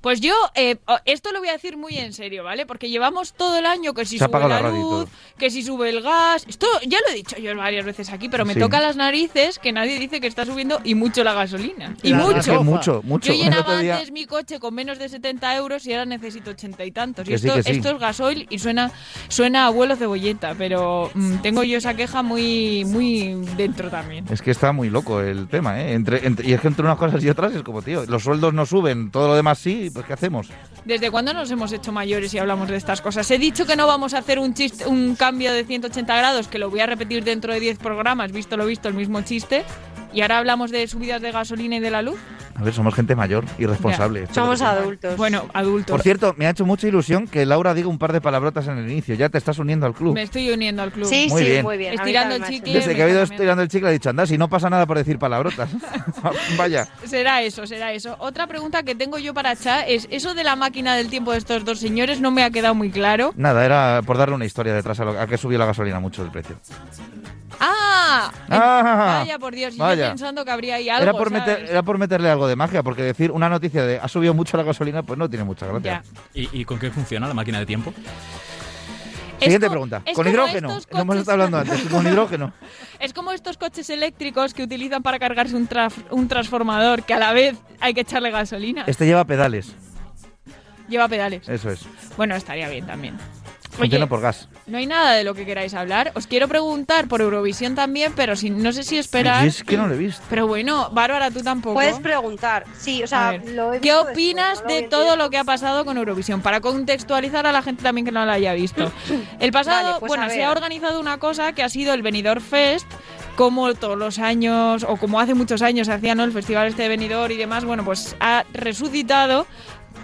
[0.00, 2.66] Pues yo, eh, esto lo voy a decir muy en serio, ¿vale?
[2.66, 5.08] Porque llevamos todo el año que si Se sube la luz,
[5.38, 6.44] que si sube el gas.
[6.48, 8.60] Esto ya lo he dicho yo varias veces aquí, pero me Sí.
[8.60, 11.96] toca las narices que nadie dice que está subiendo y mucho la gasolina.
[12.02, 12.38] Y La mucho.
[12.38, 13.32] Es que mucho, mucho.
[13.32, 16.84] Yo llenaba día- antes mi coche con menos de 70 euros y ahora necesito 80
[16.84, 17.26] y tantos.
[17.26, 17.70] Y Que esto, sí.
[17.72, 18.90] esto es gasoil y suena,
[19.28, 24.24] suena a abuelo cebolleta, pero mm, tengo yo esa queja muy, muy dentro también.
[24.30, 25.92] Es que está muy loco el tema, ¿eh?
[25.94, 28.54] Entre, entre- y es que entre unas cosas y otras es como, tío, los sueldos
[28.54, 30.48] no suben, todo lo demás sí, pues.
[30.84, 33.30] ¿Desde cuándo nos hemos hecho mayores y hablamos de estas cosas?
[33.30, 36.58] He dicho que no vamos a hacer un chiste, un cambio de 180 grados, que
[36.58, 39.64] lo voy a repetir dentro de 10 programas, visto lo visto, el mismo chiste.
[40.12, 42.18] Y ahora hablamos de subidas de gasolina y de la luz.
[42.54, 44.26] A ver, somos gente mayor y responsable.
[44.32, 45.16] Somos adultos.
[45.16, 45.92] Bueno, adultos.
[45.92, 48.78] Por cierto, me ha hecho mucha ilusión que Laura diga un par de palabrotas en
[48.78, 49.14] el inicio.
[49.14, 50.14] Ya te estás uniendo al club.
[50.14, 51.06] Me estoy uniendo al club.
[51.08, 51.62] Sí, Muy sí, bien.
[51.62, 51.94] muy bien.
[51.94, 52.72] Estirando el chicle.
[52.72, 54.98] Desde que ha ido estirando el chicle ha dicho, anda, si no pasa nada por
[54.98, 55.70] decir palabrotas.
[56.56, 56.88] Vaya.
[57.04, 58.16] Será eso, será eso.
[58.18, 61.38] Otra pregunta que tengo yo para Cha es, eso de la máquina del tiempo de
[61.38, 63.32] estos dos señores no me ha quedado muy claro.
[63.36, 66.24] Nada, era por darle una historia detrás a, lo, a que subió la gasolina mucho
[66.24, 66.56] el precio.
[67.60, 68.30] ¡Ah!
[68.48, 70.06] Ah, vaya, por Dios, y vaya.
[70.06, 72.82] yo pensando que habría ahí algo, Era por, meter, era por meterle algo de magia,
[72.82, 76.02] porque decir una noticia de ha subido mucho la gasolina, pues no tiene mucha gracia.
[76.34, 77.92] ¿Y, y con qué funciona la máquina de tiempo?
[79.40, 80.02] Siguiente pregunta.
[80.04, 80.68] es ¿Con como hidrógeno?
[80.70, 81.88] estos Lo hemos coches- estado hablando antes.
[81.88, 82.52] ¿Con hidrógeno?
[82.98, 87.20] Es como estos coches eléctricos que utilizan para cargarse un, traf- un transformador que a
[87.20, 88.82] la vez hay que echarle gasolina.
[88.88, 89.72] Este lleva pedales.
[90.88, 91.48] Lleva pedales.
[91.48, 91.82] Eso es.
[92.16, 93.16] Bueno, estaría bien también.
[93.78, 94.48] Funciona Oye, por gas.
[94.66, 96.12] no hay nada de lo que queráis hablar.
[96.14, 99.44] Os quiero preguntar por Eurovisión también, pero si, no sé si esperar.
[99.44, 100.22] Y es que no lo he visto.
[100.28, 101.74] Pero bueno, Bárbara, tú tampoco.
[101.74, 102.64] Puedes preguntar.
[102.76, 105.16] Sí, o sea, A ver, lo he ¿Qué visto opinas después, no lo de todo
[105.16, 106.40] lo que ha pasado con Eurovisión?
[106.40, 108.90] Para contextualizar a la gente también que no la haya visto.
[109.40, 112.42] El pasado, Vale, pues bueno, se ha organizado una cosa que ha sido el Benidorm
[112.42, 112.86] Fest,
[113.36, 116.24] como todos los años, o como hace muchos años se hacía, ¿no?
[116.24, 119.46] El festival este de Benidorm y demás, bueno, pues ha resucitado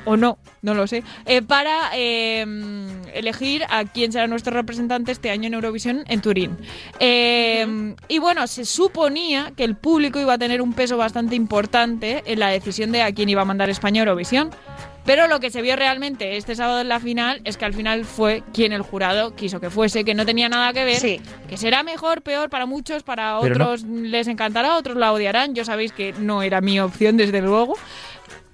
[0.04, 2.44] o no, no lo sé, eh, para eh,
[3.14, 6.56] elegir a quién será nuestro representante este año en Eurovisión en Turín.
[7.00, 12.22] Eh, y bueno, se suponía que el público iba a tener un peso bastante importante
[12.26, 14.50] en la decisión de a quién iba a mandar España a Eurovisión.
[15.06, 18.06] Pero lo que se vio realmente este sábado en la final es que al final
[18.06, 21.82] fue quien el jurado quiso que fuese, que no tenía nada que ver, que será
[21.82, 25.54] mejor, peor para muchos, para Pero no- otros les encantará, otros la odiarán.
[25.54, 27.74] Yo sabéis que no era mi opción, desde luego.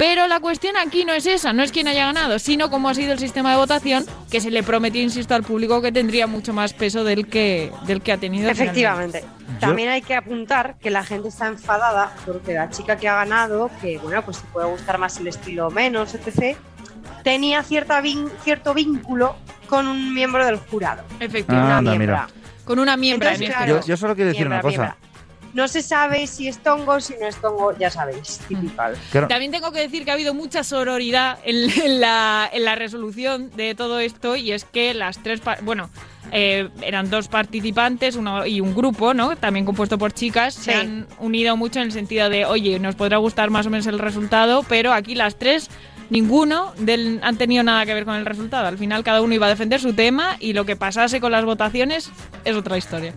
[0.01, 2.95] Pero la cuestión aquí no es esa, no es quién haya ganado, sino cómo ha
[2.95, 6.55] sido el sistema de votación, que se le prometió, insisto, al público que tendría mucho
[6.55, 8.49] más peso del que, del que ha tenido.
[8.49, 9.19] Efectivamente.
[9.21, 9.61] finalmente.
[9.61, 13.71] También hay que apuntar que la gente está enfadada porque la chica que ha ganado,
[13.83, 16.57] que bueno, pues te puede gustar más el estilo o menos, etc.,
[17.23, 19.37] tenía cierta vin- cierto vínculo
[19.69, 21.03] con un miembro del jurado.
[21.21, 22.11] Efectivamente.
[22.11, 22.27] Ah.
[22.65, 24.79] Con una miembra Entonces, en este claro, Yo, yo solo quiero decir una cosa.
[24.79, 24.97] miembra.
[25.55, 28.97] No se sabe si es tongo, si no es tongo, ya sabéis, typical.
[29.11, 29.29] Claro.
[29.29, 33.51] También tengo que decir que ha habido mucha sororidad en, en la, en la resolución
[33.57, 35.91] de todo esto y es que las tres, bueno,
[36.33, 39.37] eh, eran dos participantes uno, y un grupo, ¿no?
[39.37, 43.17] También compuesto por chicas, se han unido mucho en el sentido de, oye, nos podrá
[43.17, 45.69] gustar más o menos el resultado, pero aquí las tres,
[46.09, 48.69] ninguno del, han tenido nada que ver con el resultado.
[48.69, 51.45] Al final cada uno iba a defender su tema y lo que pasase con las
[51.45, 52.11] votaciones
[52.45, 53.15] es otra historia.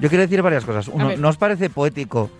[0.00, 0.88] Yo quiero decir varias cosas.
[0.88, 1.16] Uno.
[1.16, 2.30] ¿no os parece poético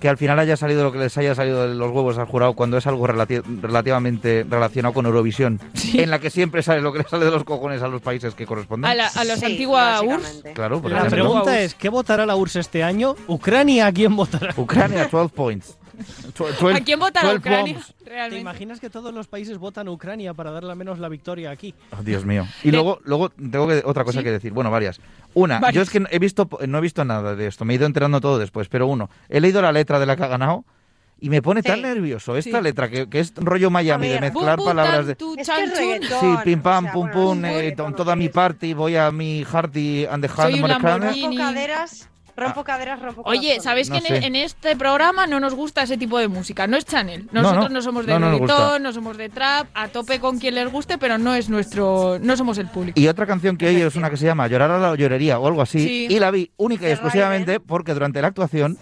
[0.00, 2.54] que al final haya salido lo que les haya salido de los huevos al jurado
[2.54, 5.60] cuando es algo relati- relativamente relacionado con Eurovisión,
[5.94, 8.34] en la que siempre sale lo que le sale de los cojones a los países
[8.34, 8.90] que corresponden?
[8.90, 10.42] A, la, a los Sí, antigua URSS.
[10.54, 11.08] Claro, La ejemplo.
[11.10, 13.14] pregunta es, ¿qué votará la URSS este año?
[13.28, 14.52] ¿Ucrania a quién votará?
[14.56, 15.78] Ucrania, 12 points.
[16.36, 17.80] Tw- 12 ¿A quién votará 12 Ucrania?
[18.04, 21.50] ¿Te imaginas que todos los países votan a Ucrania para darle al menos la victoria
[21.50, 21.74] aquí?
[21.98, 22.46] Oh, Dios mío.
[22.62, 24.24] Y luego, luego tengo que, otra cosa ¿Sí?
[24.24, 24.52] que decir.
[24.52, 25.00] Bueno, varias.
[25.34, 25.74] Una, Varias.
[25.76, 27.64] yo es que no he visto, no he visto nada de esto.
[27.64, 28.68] Me he ido enterando todo después.
[28.68, 30.64] Pero uno, he leído la letra de la que ha ganado
[31.20, 31.82] y me pone tan Sí.
[31.82, 32.64] nervioso esta Sí.
[32.64, 35.12] letra que, que es rollo Miami de ver, mezclar Bum, palabras tan, de.
[35.40, 36.08] Es que es.
[36.20, 39.44] Sí, pim pam, o sea, pum bueno, pum, eh, toda mi party, voy a mi
[39.44, 40.98] hearty and the Soy hand un americana.
[41.06, 41.38] Lamborghini.
[42.36, 43.60] Rompo caderas, rompo caderas, rompo Oye.
[43.60, 46.66] ¿sabéis No que en, este programa no nos gusta ese tipo de música?
[46.66, 47.28] No es Chanel.
[47.32, 47.74] No, Nosotros no.
[47.74, 48.78] no, somos de No, no nos reggaetón, gusta.
[48.78, 52.36] no somos de trap, a tope con quien les guste, pero no es nuestro, no
[52.36, 52.98] somos el público.
[52.98, 55.46] Y otra canción que hay es una que se llama Llorar a la llorería o
[55.46, 55.78] algo así.
[55.80, 56.06] Sí.
[56.10, 57.66] Y la vi única y exclusivamente Raiden.
[57.66, 58.78] porque durante la actuación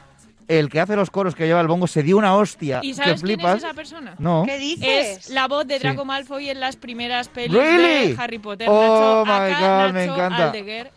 [0.59, 2.95] el que hace los coros que lleva el bongo se dio una hostia ¿Y que
[2.95, 3.59] sabes quién flipas.
[3.59, 4.15] es esa persona?
[4.19, 4.43] No.
[4.47, 5.19] ¿Qué dices?
[5.19, 5.83] Es la voz de Sí.
[5.85, 8.15] Draco Malfoy en las primeras pelis Really?
[8.15, 8.67] de Harry Potter.
[8.71, 10.47] Oh, Nacho, my acá, God, me Nacho encanta.
[10.47, 10.91] Aldeguer,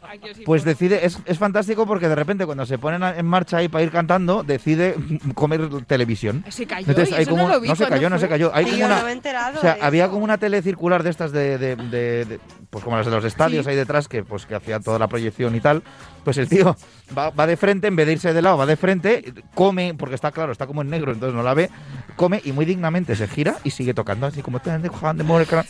[0.45, 3.67] Pues decide, es, es fantástico porque de repente cuando se ponen a- en marcha ahí
[3.67, 4.95] para ir cantando, decide
[5.35, 6.43] comer televisión.
[6.49, 8.29] Se cayó, Entonces hay eso como, no lo vi se cuando cayó, no se fue.
[8.29, 8.51] cayó.
[8.53, 11.03] Hay como yo una, no me he enterado o sea, había como una tele circular
[11.03, 12.39] de estas de, de- de- de-
[12.69, 13.69] pues como las de los estadios Sí.
[13.71, 15.83] ahí detrás que pues que hacía toda la proyección y tal.
[16.23, 16.75] Pues el tío
[17.17, 20.15] va, va de frente en vez de irse de lado, va de frente, come porque
[20.15, 21.69] está claro, está como en negro, entonces no la ve,
[22.15, 24.59] come y muy dignamente se gira y sigue tocando así como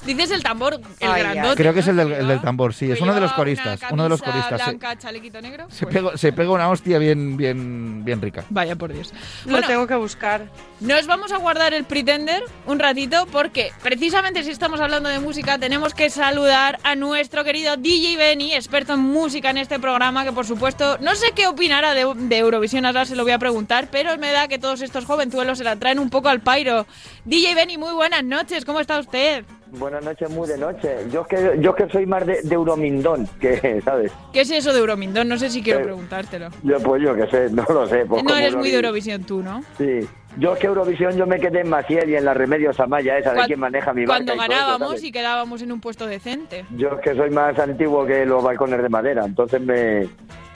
[0.05, 1.55] Dices el tambor, el Ay, grandote.
[1.55, 4.03] Creo que es el del, el del tambor, sí, es uno de los coristas, uno
[4.03, 4.19] de los.
[4.19, 5.67] Se, blanca, chalequito negro.
[5.69, 8.43] se Pues, pega, se pega una hostia bien, bien, bien rica.
[8.49, 9.13] Vaya por Dios.
[9.45, 10.49] Lo tengo que buscar.
[10.79, 15.57] Nos vamos a guardar el Pretender un ratito porque precisamente si estamos hablando de música
[15.57, 20.31] tenemos que saludar a nuestro querido DJ Benny, experto en música en este programa, que
[20.31, 23.87] por supuesto no sé qué opinará de, de Eurovisión, ahora se lo voy a preguntar,
[23.91, 26.85] pero me da que todos estos jovenzuelos se la traen un poco al pairo.
[27.25, 29.43] DJ Benny, muy buenas noches, ¿cómo está usted?
[29.75, 30.87] Buenas noches, muy de noche.
[31.11, 34.11] Yo es que, yo es que soy más de, de Euromindón, que, ¿sabes?
[34.31, 35.27] ¿Qué es eso de Euromindón?
[35.27, 36.49] No sé si quiero Eh, preguntártelo.
[36.61, 38.05] Yo, pues yo que sé, no lo sé.
[38.05, 39.63] pues No eres muy de Eurovi- Eurovisión tú, ¿no?
[39.77, 40.07] Sí.
[40.37, 43.33] Yo es que Eurovisión yo me quedé en Maciel y en la Remedios Amaya, esa
[43.33, 46.07] de quien maneja mi barca Cuando y todo eso, ganábamos y quedábamos en un puesto
[46.07, 46.65] decente.
[46.75, 50.07] Yo es que soy más antiguo que los balcones de madera, entonces me...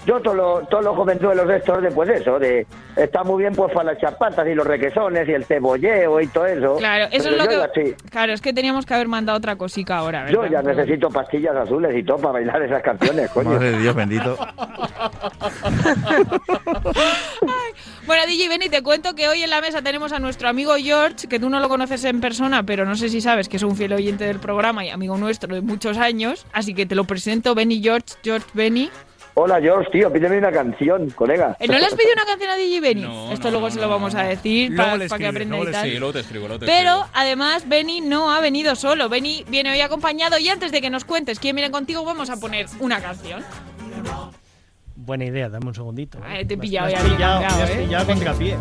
[0.07, 2.65] Yo todos los todos los jovenzuelos estos de pues eso, de...
[2.95, 6.45] Está muy bien pues para las chapatas y los requesones y el cebolleo y todo
[6.45, 6.77] eso.
[6.77, 7.57] Claro, eso Pero es lo que...
[7.57, 10.33] ya sí, Claro, es que teníamos que haber mandado otra cosica ahora, ¿verdad?
[10.33, 13.49] Yo ya necesito pastillas azules y todo para bailar esas canciones, coño.
[13.49, 14.37] Madre de Dios bendito.
[18.05, 21.27] Bueno, DJ Benny, te cuento que hoy en la mesa tenemos a nuestro amigo George,
[21.27, 23.75] que tú no lo conoces en persona, pero no sé si sabes que es un
[23.75, 27.53] fiel oyente del programa y amigo nuestro de muchos años, así que te lo presento,
[27.53, 28.89] Benny George, George Benny.
[29.39, 31.55] Hola George, tío, pídeme una canción, colega.
[31.59, 33.31] Eh, ¿No le has pedido una canción a DJ Benny?
[33.31, 35.85] Esto luego se lo vamos a decir para, que aprenda y tal.
[35.85, 39.71] Sí, luego te escribo, luego te Pero además Benny no ha venido solo, Benny viene
[39.71, 42.99] hoy acompañado y antes de que nos cuentes quién viene contigo vamos a poner una
[42.99, 43.43] canción.
[44.95, 46.17] Buena idea, dame un segundito.
[46.25, 47.83] Ay, te he has- pillado ya has bien pillado, me has ¿eh?
[47.85, 48.57] pillado contrapié.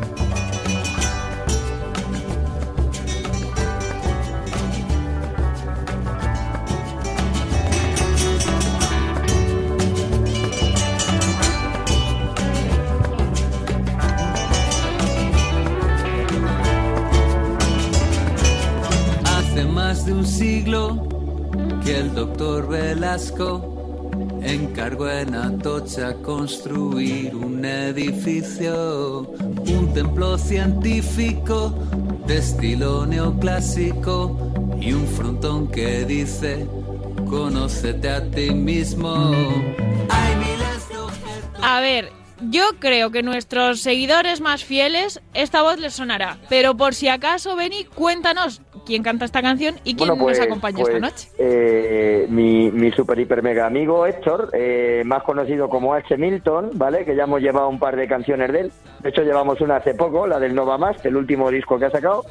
[20.27, 21.09] Siglo
[21.85, 24.11] que el doctor Velasco
[24.43, 29.33] encargó en Atocha construir un edificio,
[29.67, 31.71] un templo científico
[32.27, 36.67] de estilo neoclásico y un frontón que dice,
[37.29, 39.33] conócete a ti mismo.
[41.63, 42.13] A ver,
[42.51, 47.57] yo creo que nuestros seguidores más fieles esta voz les sonará, pero por si acaso
[47.57, 51.29] Benny, cuéntanos quién canta esta canción y quién Bueno, pues, nos acompaña pues, esta noche.
[51.39, 56.17] eh, mi, mi super hiper mega amigo Héctor, eh, más conocido como H.
[56.17, 57.05] Milton, ¿vale?
[57.05, 58.73] Que ya hemos llevado un par de canciones de él.
[59.03, 61.91] De hecho, llevamos una hace poco, la del Nova Más, el último disco que ha
[61.91, 62.25] sacado.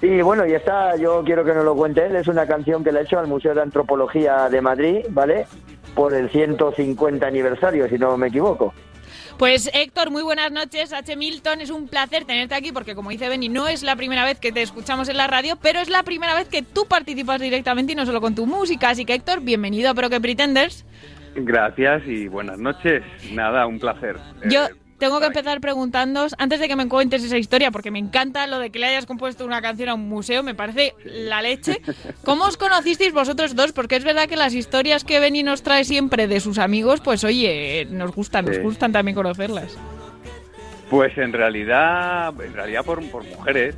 [0.00, 2.16] Y bueno, y esta yo quiero que nos lo cuente él.
[2.16, 5.46] Es una canción que le ha hecho al Museo de Antropología de Madrid, ¿vale?
[5.94, 8.74] Por el 150 aniversario, si no me equivoco.
[9.38, 10.92] Pues Héctor, muy buenas noches.
[10.92, 11.16] H.
[11.16, 14.38] Milton, es un placer tenerte aquí porque como dice Benny, no es la primera vez
[14.38, 17.92] que te escuchamos en la radio, pero es la primera vez que tú participas directamente
[17.92, 18.90] y no solo con tu música.
[18.90, 20.84] Así que Héctor, bienvenido a Pero que Pretenders.
[21.34, 23.02] Gracias y buenas noches.
[23.32, 24.16] Nada, un placer.
[24.48, 24.70] Yo Eh,
[25.02, 28.60] tengo que empezar preguntándoos, antes de que me cuentes esa historia, porque me encanta lo
[28.60, 31.82] de que le hayas compuesto una canción a un museo, me parece la leche.
[32.24, 33.72] ¿Cómo os conocisteis vosotros dos?
[33.72, 37.24] Porque es verdad que las historias que Benny nos trae siempre de sus amigos, pues
[37.24, 39.76] oye, nos gustan, nos gustan también conocerlas.
[40.88, 43.74] Pues en realidad, en realidad por, por mujeres.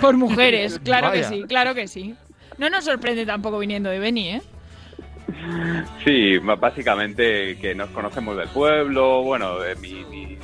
[0.00, 2.14] Por mujeres, claro que sí, claro que sí.
[2.56, 4.42] No nos sorprende tampoco viniendo de Benny, ¿eh?
[6.04, 10.38] Sí, básicamente que nos conocemos del pueblo, bueno, de mi, mi-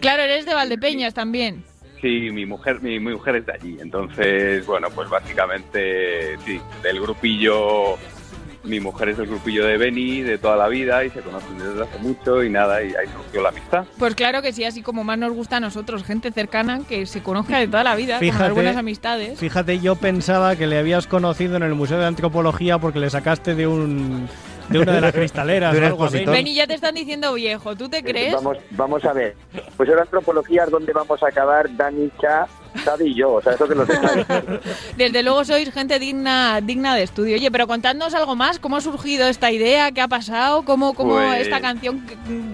[0.00, 1.64] Claro, eres de Valdepeñas también.
[2.00, 7.00] sí, mi mujer, mi, mi mujer es de allí, entonces, bueno, pues básicamente sí, del
[7.00, 7.96] grupillo,
[8.64, 11.82] mi mujer es del grupillo de Beni de toda la vida y se conocen desde
[11.82, 13.84] hace mucho y nada, y ahí surgió la amistad.
[13.98, 17.22] Pues claro que sí, así como más nos gusta a nosotros, gente cercana que se
[17.22, 19.38] conozca de toda la vida, con Fíjate, buenas amistades.
[19.38, 23.54] Fíjate, yo pensaba que le habías conocido en el Museo de Antropología porque le sacaste
[23.54, 24.28] de un
[24.72, 26.16] de una de las cristaleras De algo así.
[26.16, 26.34] expositor.
[26.34, 28.34] Benny, ya te están diciendo viejo, ¿tú te crees?
[28.34, 29.36] Vamos, vamos a ver.
[29.76, 32.46] Pues ahora antropología es donde vamos a acabar Dani, Cha,
[32.84, 33.32] Xavi y yo.
[33.34, 34.26] O sea, eso que lo sepáis.
[34.96, 37.36] Desde luego sois gente digna, digna de estudio.
[37.36, 39.92] Oye, pero contadnos algo más, ¿cómo ha surgido esta idea?
[39.92, 40.64] ¿Qué ha pasado?
[40.64, 42.04] ¿Cómo, cómo Pues- esta canción,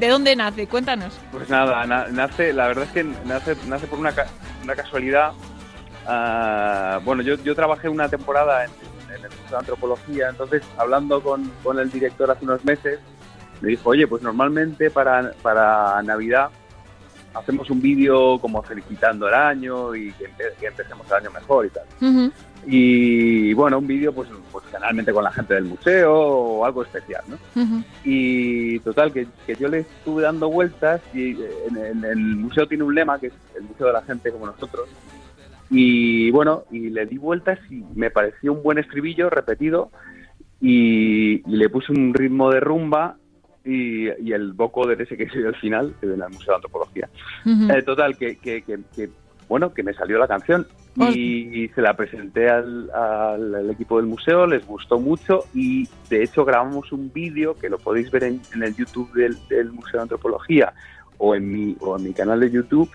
[0.01, 0.67] de dónde nace?
[0.67, 1.15] Cuéntanos.
[1.33, 4.27] Pues nada, na- nace, la verdad es que nace, nace por una, ca-
[4.65, 5.33] una casualidad.
[6.07, 8.71] Ah, bueno, yo, yo trabajé una temporada en,
[9.11, 12.99] en el Museo de Antropología, entonces hablando con, con el director hace unos meses,
[13.61, 16.51] me dijo, oye, pues normalmente para, para Navidad
[17.35, 21.67] hacemos un vídeo como felicitando el año y que, empe- que empecemos el año mejor
[21.67, 21.85] y tal.
[22.67, 27.23] Y bueno, un vídeo pues, pues generalmente con la gente del museo o algo especial,
[27.29, 27.37] ¿no?
[28.05, 32.67] Y total, que, que yo le estuve dando vueltas y eh, en, en el museo
[32.67, 34.89] tiene un lema que es el museo de la gente como nosotros.
[35.71, 39.91] Y bueno, y le di vueltas y me pareció un buen estribillo repetido
[40.61, 43.17] y, y le puse un ritmo de rumba
[43.65, 47.09] y, y el vocoder ese que se dio al final en el Museo de Antropología.
[47.71, 49.11] Eh, total, que, que, que- que,
[49.49, 50.67] bueno, que me salió la canción
[51.15, 55.87] y, y se la presenté al, al- al equipo del museo, les gustó mucho y
[56.11, 59.71] de hecho grabamos un vídeo que lo podéis ver en, en el YouTube del, del
[59.73, 60.73] Museo de Antropología
[61.19, 62.91] o en mi, o en mi canal de YouTube.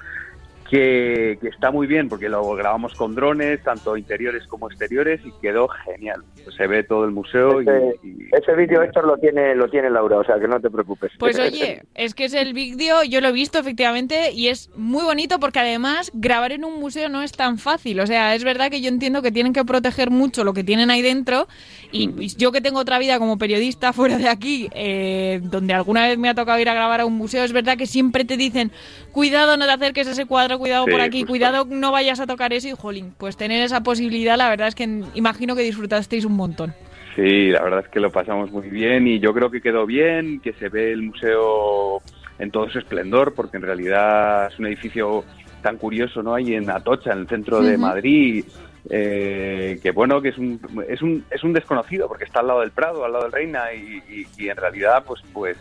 [0.74, 5.32] Que, que está muy bien porque lo grabamos con drones, tanto interiores como exteriores, y
[5.40, 6.24] quedó genial.
[6.58, 8.00] Se ve todo el museo y, Ese,
[8.32, 11.12] ese vídeo, Héctor, lo tiene, lo tiene Laura, o sea que no te preocupes.
[11.20, 15.04] Pues oye, es que es el vídeo, yo lo he visto efectivamente y es muy
[15.04, 18.00] bonito porque además grabar en un museo no es tan fácil.
[18.00, 20.90] O sea, es verdad que yo entiendo que tienen que proteger mucho lo que tienen
[20.90, 21.48] ahí dentro
[21.94, 26.18] y yo que tengo otra vida como periodista fuera de aquí, eh, donde alguna vez
[26.18, 28.72] me ha tocado ir a grabar a un museo, es verdad que siempre te dicen,
[29.12, 31.32] cuidado no te acerques a ese cuadro, cuidado Sí, por aquí, justo.
[31.32, 34.76] cuidado no vayas a tocar eso y jolín, pues tener esa posibilidad la verdad es
[34.76, 36.74] que imagino que disfrutasteis un montón.
[37.16, 40.40] Sí, la verdad es que lo pasamos muy bien y yo creo que quedó bien,
[40.40, 42.02] que se ve el museo
[42.40, 45.24] en todo su esplendor, porque en realidad es un edificio
[45.64, 46.36] tan curioso, ¿no?
[46.36, 47.78] Ahí en Atocha, en el centro de.
[47.80, 48.46] Madrid,
[48.90, 52.60] eh, que bueno, que es un, es un es un desconocido, porque está al lado
[52.60, 55.58] del Prado, al lado del Reina, y, y- y en realidad, pues, pues,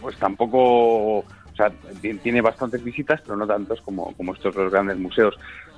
[0.00, 1.24] pues tampoco, o
[1.56, 5.34] sea, ti- tiene bastantes visitas, pero no tantos como, como estos dos grandes museos.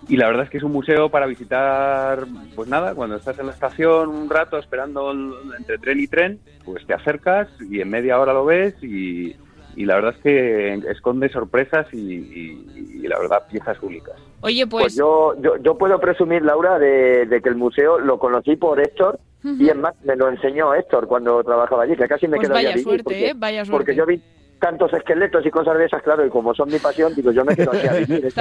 [0.08, 3.46] Y la verdad es que es un museo para visitar, pues nada, cuando estás en
[3.46, 5.10] la estación un rato esperando
[5.58, 9.34] entre tren y tren, pues te acercas y en media hora lo ves y,
[9.76, 14.14] y la verdad es que esconde sorpresas y, y- y la verdad piezas únicas.
[14.40, 14.96] Oye, Pues, pues...
[14.96, 19.18] yo, yo, yo puedo presumir, Laura, de, de que el museo lo conocí por Héctor
[19.42, 22.56] y es más, me lo enseñó Héctor cuando trabajaba allí, que casi me Pues quedo
[22.58, 23.34] ahí a vaya suerte, porque, ¿eh?
[23.36, 23.76] Vaya suerte.
[23.78, 24.22] porque yo vi
[24.64, 27.54] tantos esqueletos y cosas de esas, claro, y como son mi pasión, digo, yo me
[27.54, 28.32] quedo aquí a vivir.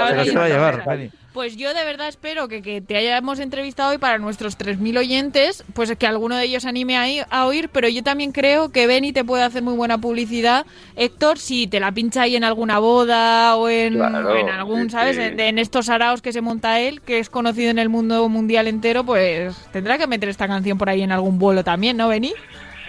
[1.34, 5.66] Pues yo de verdad espero que, que te hayamos entrevistado hoy para nuestros 3.000 oyentes,
[5.74, 8.88] pues que alguno de ellos anime a, ir- a oír, pero yo también creo que
[8.88, 12.80] Benny te puede hacer muy buena publicidad, Héctor, si te la pincha ahí en alguna
[12.80, 15.18] boda o en, Claro, o en algún, sí, ¿sabes?
[15.18, 15.24] sí.
[15.24, 18.68] En, en estos araos que se monta él, que es conocido en el mundo mundial
[18.68, 22.34] entero, pues tendrá que meter esta canción por ahí en algún vuelo también, ¿no, Benny?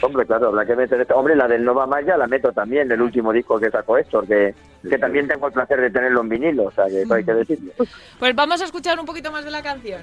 [0.02, 1.14] Hombre, claro, habrá que meter esta.
[1.14, 4.54] Hombre, la del Nova Maya la meto también, el último disco que sacó Héctor, que,
[4.88, 7.34] que también tengo el placer de tenerlo en vinilo, o sea, que eso hay que
[7.34, 7.72] decirlo.
[8.18, 10.00] Pues vamos a escuchar un poquito más de la canción.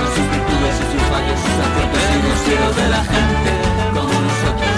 [0.00, 3.50] con sus virtudes y sus fallos, sus aciertos y deseos de la gente,
[3.94, 4.74] como nosotros,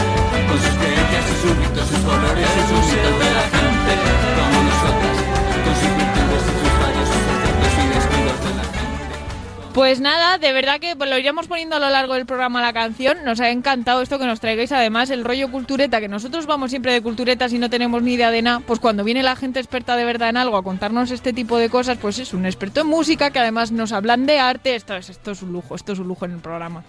[0.49, 3.62] con sus creencias y sus ritos, sus colores y sus mitos de la gente,
[9.75, 12.75] Pues nada, de verdad que pues, lo iremos poniendo a lo largo del programa la
[12.75, 13.25] canción.
[13.25, 14.71] Nos ha encantado esto que nos traigáis.
[14.71, 18.31] Además, el rollo cultureta, que nosotros vamos siempre de culturetas y no tenemos ni idea
[18.31, 18.61] de nada.
[18.61, 21.71] Pues cuando viene la gente experta de verdad en algo a contarnos este tipo de
[21.71, 24.75] cosas, pues es un experto en música que además nos hablan de arte.
[24.75, 26.85] Esto es, esto es un lujo, esto es un lujo en el programa.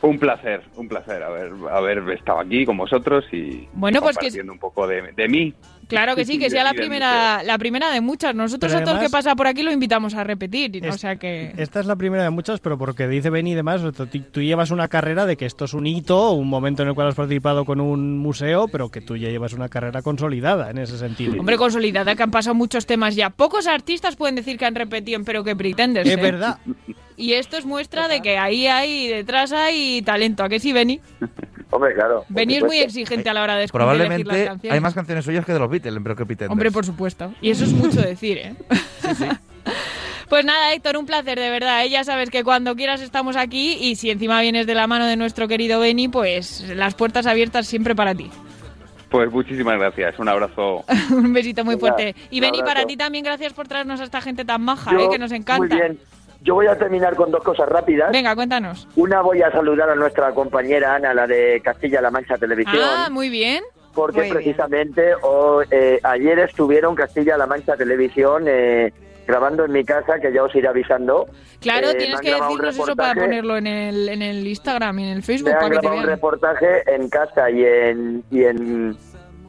[0.00, 4.58] Un placer, un placer haber, haber estado aquí con vosotros y Bueno, pues que- un
[4.58, 5.52] poco de, de mí.
[5.88, 8.34] Claro que sí, que sea la primera, la primera de muchas.
[8.34, 10.86] Nosotros Pero a todo el que además- pasa por aquí lo invitamos a repetir.
[10.86, 11.52] O sea que.
[11.56, 14.70] Esta es la primera de muchas, pero porque dice Benny y demás, tú, tú llevas
[14.70, 17.64] una carrera de que esto es un hito, un momento en el cual has participado
[17.64, 21.34] con un museo, pero que tú ya llevas una carrera consolidada en ese sentido.
[21.40, 23.30] Hombre, consolidada, que han pasado muchos temas ya.
[23.30, 26.08] Pocos artistas pueden decir que han repetido en Pero que Pretenders.
[26.08, 26.20] es ¿eh?
[26.20, 26.58] verdad.
[27.18, 30.44] Y esto es muestra de que ahí hay, detrás hay talento.
[30.44, 31.00] ¿A qué sí, Beni?
[31.70, 32.24] Hombre, claro.
[32.28, 34.72] Beni es muy exigente a la hora de las Probablemente canciones.
[34.72, 36.52] hay más canciones suyas que de los Beatles, pero que Pretenders.
[36.52, 37.34] Hombre, por supuesto.
[37.42, 38.54] Y eso es mucho decir, ¿eh?
[40.28, 41.84] Pues nada, Héctor, un placer, de verdad.
[41.84, 41.90] ¿eh?
[41.90, 45.16] Ya sabes que cuando quieras estamos aquí y si encima vienes de la mano de
[45.16, 48.30] nuestro querido Beni, pues las puertas abiertas siempre para ti.
[49.08, 50.84] Pues muchísimas gracias, un abrazo.
[51.10, 52.14] un besito muy fuerte.
[52.30, 55.08] Y Beni, para ti también gracias por traernos a esta gente tan maja, Yo, ¿eh?
[55.10, 55.66] que nos encanta.
[55.66, 55.98] Muy bien.
[56.42, 58.12] Yo voy a terminar con dos cosas rápidas.
[58.12, 58.86] Venga, cuéntanos.
[58.96, 62.82] Una voy a saludar a nuestra compañera Ana, la de Castilla-La Mancha Televisión.
[62.82, 63.62] Ah, muy bien.
[63.94, 64.34] porque muy bien.
[64.36, 68.92] precisamente o- eh, ayer estuvieron Castilla-La Mancha Televisión eh,
[69.26, 71.26] grabando en mi casa, que ya os iré avisando.
[71.60, 75.00] Claro, Eh, me tienes que un decirnos eso para ponerlo en el, en el Instagram
[75.00, 76.16] y en el Me Facebook han para que te grabado un vean.
[76.16, 78.96] reportaje en casa y en y en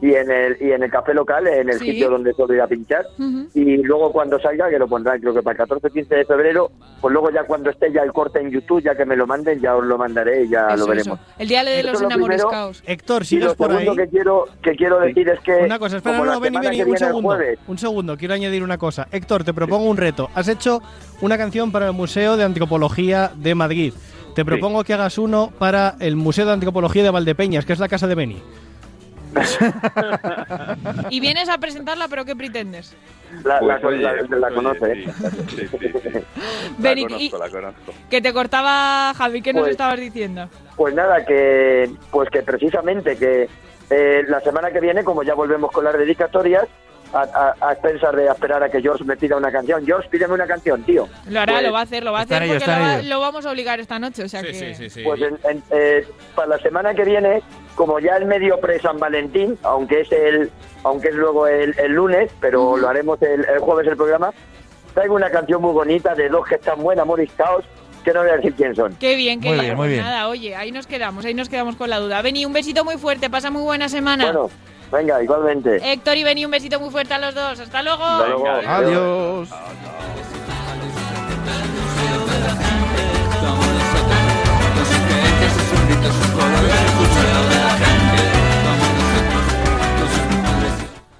[0.01, 1.91] y en el y en el café local, en el Sí.
[1.91, 3.05] sitio donde suelo ir a pinchar.
[3.53, 7.11] Y luego cuando salga, que lo pondrán creo que para el 14-15 de febrero, pues
[7.11, 9.75] luego ya cuando esté ya el corte en YouTube, ya que me lo manden, ya
[9.75, 11.19] os lo mandaré y ya Eso, lo veremos.
[11.19, 11.29] eso.
[11.37, 12.83] El día de los es lo enamoriscaos.
[12.85, 13.79] Héctor, Y sigues lo por ahí.
[13.79, 16.97] segundo que quiero que quiero decir es que Una cosa, espera, no, vení, que un
[16.97, 17.37] segundo.
[17.67, 19.07] Un segundo, quiero añadir una cosa.
[19.11, 20.29] Héctor, te propongo un reto.
[20.33, 20.81] Has hecho
[21.21, 23.93] una canción para el Museo de Antropología de Madrid.
[24.35, 27.89] Te propongo que hagas uno para el Museo de Antropología de Valdepeñas, que es la
[27.89, 28.41] casa de Beni.
[31.09, 32.95] Y vienes a presentarla, pero ¿qué pretendes?
[33.43, 35.05] La, la, oye, la- la oye, conoce, ¿eh?
[35.49, 35.89] Sí, sí, sí.
[36.79, 37.93] La conozco, la conozco.
[38.09, 40.49] Que te cortaba Javi, ¿qué nos Pues- estabas diciendo?
[40.75, 43.49] Pues nada, que pues que precisamente que
[43.89, 46.65] eh, la semana que viene, como ya volvemos con las dedicatorias,
[47.13, 47.21] a,
[47.61, 49.85] a, a expensas de esperar a que George me pida una canción.
[49.85, 51.07] George, pídeme una canción, tío.
[51.27, 53.19] Lo hará, Pues- lo va a hacer, lo va a hacer porque lo, va- lo
[53.19, 54.75] vamos a obligar esta noche, o sea que...
[55.03, 57.41] Pues en- en, eh, para la semana que viene,
[57.75, 60.51] como ya es medio pre-San Valentín, aunque es el
[60.83, 64.31] aunque es luego el, el lunes, pero lo haremos el, el jueves el programa,
[64.93, 67.65] traigo una canción muy bonita de dos que están buenas, Amor y Caos,
[68.03, 68.95] que no voy a decir quién son.
[68.95, 69.65] Qué bien, qué Muy bien.
[69.65, 70.03] bien, muy Pues bien.
[70.05, 72.21] Nada, oye, ahí nos quedamos, ahí nos quedamos con la duda.
[72.21, 74.23] Beni, un besito muy fuerte, pasa muy buena semana.
[74.25, 74.49] Bueno,
[74.91, 75.79] venga, igualmente.
[75.81, 77.59] Héctor y Beni, un besito muy fuerte a los dos.
[77.59, 78.03] Hasta luego.
[78.03, 78.47] Hasta luego.
[78.67, 79.49] Adiós.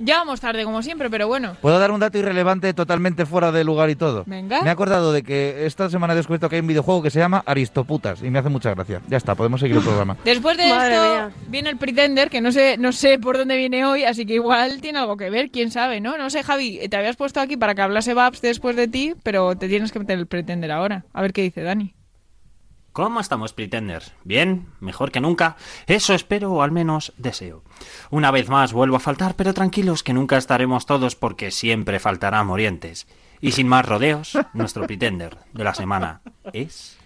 [0.10, 1.56] Ya vamos tarde, como siempre, pero bueno.
[1.62, 4.24] ¿Puedo dar un dato irrelevante totalmente fuera de lugar y todo?
[4.26, 4.64] Venga.
[4.64, 7.20] Me he acordado de que esta semana he descubierto que hay un videojuego que se
[7.20, 9.04] llama Aristoputas y me hace mucha gracia.
[9.08, 10.18] Ya está, podemos seguir el programa.
[10.26, 11.32] Después de Madre esto mía.
[11.48, 14.82] viene el Pretender, que no sé, no sé por dónde viene hoy, así que igual
[14.82, 16.18] tiene algo que ver, quién sabe, ¿no?
[16.18, 19.56] No sé, Javi, te habías puesto aquí para que hablase Babs después de ti, pero
[19.58, 21.06] te tienes que meter el Pretender ahora.
[21.14, 21.94] A ver qué dice Dani.
[22.92, 24.14] ¿Cómo estamos, Pretenders?
[24.24, 24.68] ¿Bien?
[24.80, 25.58] ¿Mejor que nunca?
[25.88, 27.64] Eso espero o al menos deseo.
[28.10, 32.44] Una vez más vuelvo a faltar, pero tranquilos que nunca estaremos todos porque siempre faltará
[32.44, 33.08] Morientes.
[33.42, 36.22] Y sin más rodeos, nuestro Pretender de la semana
[36.52, 36.99] es...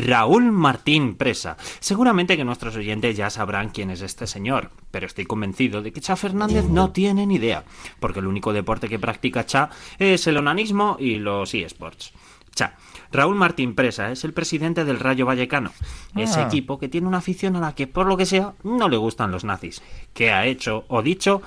[0.00, 1.56] Raúl Martín Presa.
[1.78, 6.00] Seguramente que nuestros oyentes ya sabrán quién es este señor, pero estoy convencido de que
[6.00, 7.64] Cha Fernández no tiene ni idea,
[8.00, 12.12] porque el único deporte que practica Cha es el onanismo y los eSports.
[12.54, 12.74] Cha.
[13.12, 15.72] Raúl Martín Presa es el presidente del Rayo Vallecano,
[16.16, 16.46] ese Ah.
[16.46, 19.32] equipo que tiene una afición a la que, por lo que sea, no le gustan
[19.32, 19.82] los nazis.
[20.14, 21.42] ¿Qué ha hecho o dicho?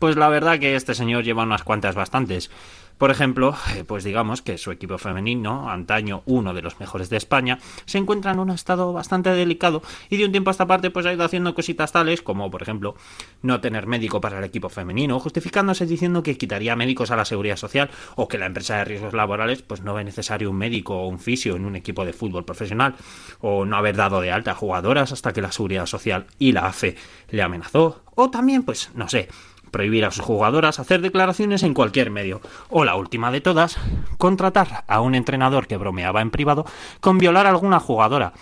[0.00, 2.50] Pues la verdad que este señor lleva unas cuantas bastantes.
[2.98, 7.16] Por ejemplo, eh, pues digamos que su equipo femenino, antaño uno de los mejores de
[7.16, 10.90] España, se encuentra en un estado bastante delicado y de un tiempo a esta parte
[10.90, 12.94] pues ha ido haciendo cositas tales como, por ejemplo,
[13.42, 17.56] no tener médico para el equipo femenino, justificándose diciendo que quitaría médicos a la seguridad
[17.56, 21.08] social o que la empresa de riesgos laborales pues no ve necesario un médico o
[21.08, 22.94] un fisio en un equipo de fútbol profesional
[23.40, 26.66] o no haber dado de alta a jugadoras hasta que la seguridad social y la
[26.66, 26.96] AFE
[27.30, 29.28] le amenazó o también pues no sé
[29.74, 32.40] prohibir a sus jugadoras hacer declaraciones en cualquier medio.
[32.68, 33.76] O la última de todas,
[34.18, 36.64] contratar a un entrenador que bromeaba en privado
[37.00, 38.34] con violar a alguna jugadora.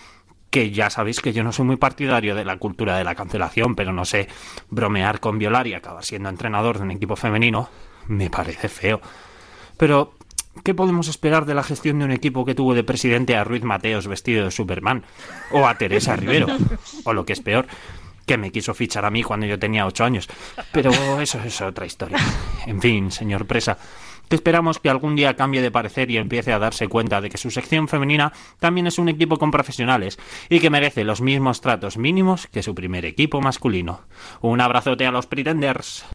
[0.51, 3.77] Que ya sabéis que yo no soy muy partidario de la cultura de la cancelación,
[3.77, 4.29] pero no sé,
[4.69, 7.71] bromear con violar y acabar siendo entrenador de un equipo femenino
[8.09, 9.01] me parece feo.
[9.79, 10.13] Pero,
[10.65, 13.63] ¿qué podemos esperar de la gestión de un equipo que tuvo de presidente a Ruiz
[13.63, 15.05] Mateos vestido de Superman?
[15.51, 16.49] O a Teresa Rivero?
[17.05, 17.67] O lo que es peor,
[18.27, 20.29] que me quiso fichar a mí cuando yo tenía ocho años.
[20.73, 22.19] Pero eso es otra historia.
[22.67, 23.79] En fin, señor Presa,
[24.29, 27.39] que esperamos que algún día cambie de parecer y empiece a darse cuenta de que
[27.39, 30.19] su sección femenina también es un equipo con profesionales
[30.49, 34.03] y que merece los mismos tratos mínimos que su primer equipo masculino.
[34.41, 36.07] Un abrazote a los Pretenders.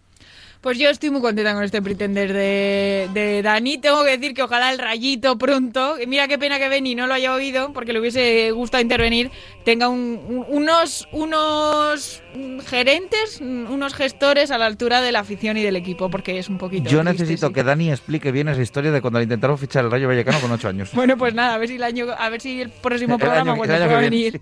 [0.68, 3.78] Pues yo estoy muy contenta con este Pretender de, de Dani.
[3.78, 7.07] Tengo que decir que ojalá el rayito pronto, y mira qué pena que Benny no
[7.07, 9.32] lo haya oído, porque le hubiese gustado intervenir,
[9.63, 12.22] tenga un- un- unos, unos
[12.65, 16.57] gerentes, unos gestores a la altura de la afición y del equipo, porque es un
[16.57, 16.89] poquito.
[16.89, 17.53] Yo triste, necesito sí.
[17.53, 20.51] que Dani explique bien esa historia de cuando le intentaron fichar el Rayo Vallecano con
[20.51, 20.89] ocho años.
[20.93, 23.51] Bueno, pues nada, a ver si el año, a ver si el próximo El programa
[23.53, 24.41] año- cuando pueda venir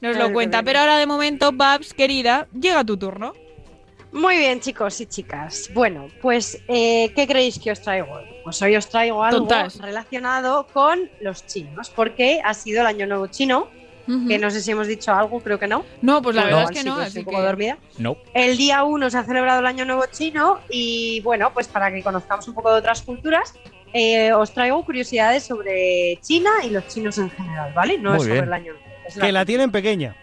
[0.00, 0.62] nos lo cuenta.
[0.62, 3.34] Pero ahora de momento, Babs, querida, llega tu turno.
[4.12, 5.70] Muy bien, chicos y chicas.
[5.74, 8.24] Bueno, pues, eh, ¿qué creéis que os traigo hoy?
[8.42, 9.78] Pues hoy os traigo algo Tontas.
[9.80, 13.68] relacionado con los chinos, porque ha sido el Año Nuevo Chino,
[14.26, 15.84] que no sé si hemos dicho algo, creo que no.
[16.00, 17.46] No, pues la Bueno, verdad es que sí, no, pues así estoy un poco que-
[17.46, 17.78] dormida.
[17.98, 18.16] No.
[18.32, 22.02] El día 1 se ha celebrado el Año Nuevo Chino y bueno, pues para que
[22.02, 23.52] conozcamos un poco de otras culturas,
[23.92, 27.98] eh, os traigo curiosidades sobre China y los chinos en general, ¿vale?
[27.98, 28.44] No Muy es sobre bien.
[28.46, 28.88] el Año Nuevo.
[29.06, 30.16] es Que la tienen pequeña.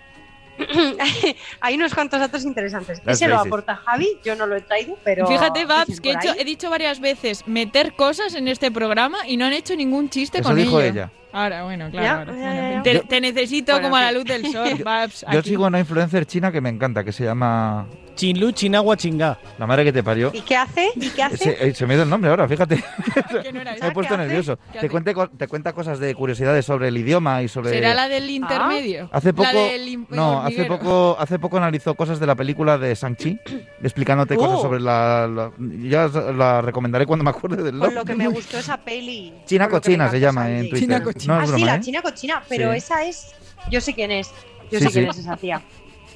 [1.62, 3.02] Hay unos cuantos datos interesantes.
[3.06, 5.28] Las Ese lo aporta Javi, yo no lo he traído, pero...
[5.28, 9.46] Fíjate, Babs, que he, hecho- dicho varias veces meter cosas en este programa y no
[9.46, 10.92] han hecho ningún chiste Eso con dijo ello.
[10.92, 11.12] ella.
[11.32, 12.06] Ahora, bueno, claro.
[12.06, 12.34] Ya, ahora.
[12.34, 12.84] ya, Bueno, ya, ya.
[12.84, 15.26] Te, Yo- te necesito Bueno, como a la luz del sol, Babs.
[15.32, 15.50] Yo aquí.
[15.50, 17.86] sigo una influencer china que me encanta, que se llama
[18.16, 19.38] Chinlu, Chinagua, Chingá.
[19.60, 20.32] La madre que te parió.
[20.34, 20.90] ¿Y qué hace?
[20.96, 21.38] ¿Y qué hace?
[21.38, 22.84] Se, eh, se me ha ido el nombre ahora, fíjate.
[23.44, 24.58] Que no era Me he puesto nervioso.
[24.74, 27.70] ¿Qué Te, cuente te cuenta cosas de curiosidades sobre el idioma y sobre...
[27.72, 29.10] ¿Será la del intermedio?
[29.12, 32.96] Hace poco, La del no, hace poco, hace poco analizó cosas de la película de
[32.96, 33.40] Shang-Chi,
[33.84, 34.62] explicándote cosas Oh.
[34.62, 35.52] sobre la, la-
[35.84, 37.96] Ya la recomendaré cuando me acuerde del nombre.
[37.96, 39.34] lo que me gustó esa peli.
[39.46, 40.70] China cochina se llama en.
[40.70, 40.80] Twitter.
[40.80, 41.36] China cochina.
[41.36, 41.82] No ah, sí, la ¿eh?
[41.82, 42.78] China cochina, pero Sí.
[42.78, 43.36] esa es.
[43.70, 44.30] Yo sé quién es.
[44.72, 45.10] Yo Sí, sé quién sí.
[45.12, 45.62] es esa tía.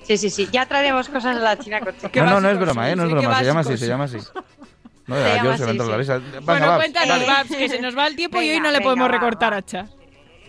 [0.10, 0.48] Sí, sí, sí.
[0.52, 2.10] Ya traeremos cosas de la China cochina.
[2.26, 2.96] No, no, no es broma, ¿eh?
[2.96, 4.18] No es broma, se llama así, se llama así.
[5.06, 5.98] No, Se yo se me entra la sí.
[6.00, 6.18] risa.
[6.18, 7.28] Venga, Bueno, Babs, cuéntanos.
[7.28, 9.88] Babs, que se nos va el tiempo y hoy Venga, no le podemos recortar hacha.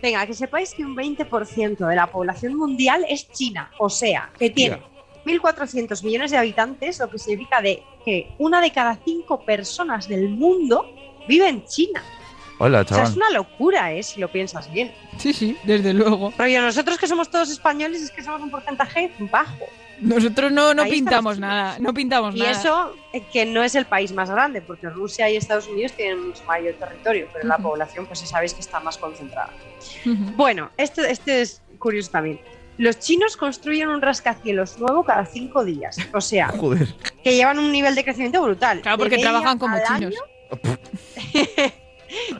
[0.02, 3.70] Venga, que sepáis que un 20% de la población mundial es China.
[3.78, 4.80] O sea, que tiene
[5.26, 10.30] 1.400 millones de habitantes, lo que significa de que una de cada cinco personas del
[10.30, 10.86] mundo
[11.28, 12.02] vive en China.
[12.62, 13.10] Hola, O sea, chaval.
[13.10, 14.02] es una locura, ¿eh?
[14.02, 14.92] Si lo piensas bien.
[15.16, 16.32] Sí, sí, desde luego.
[16.36, 19.66] Rollo, nosotros que somos todos españoles es que somos un porcentaje bajo.
[19.98, 22.50] Nosotros no, no Ahí pintamos nada, no pintamos Y nada.
[22.52, 26.26] eso eh, que no es el país más grande, porque Rusia y Estados Unidos tienen
[26.26, 29.50] mucho mayor territorio, pero la población, pues ya sabéis que está más concentrada.
[30.36, 32.40] Bueno, esto, este es curioso también.
[32.78, 35.96] Los chinos construyen un rascacielos nuevo cada cinco días.
[36.14, 36.88] O sea, Joder.
[37.22, 38.80] que llevan un nivel de crecimiento brutal.
[38.80, 40.14] Claro, porque trabajan como chinos.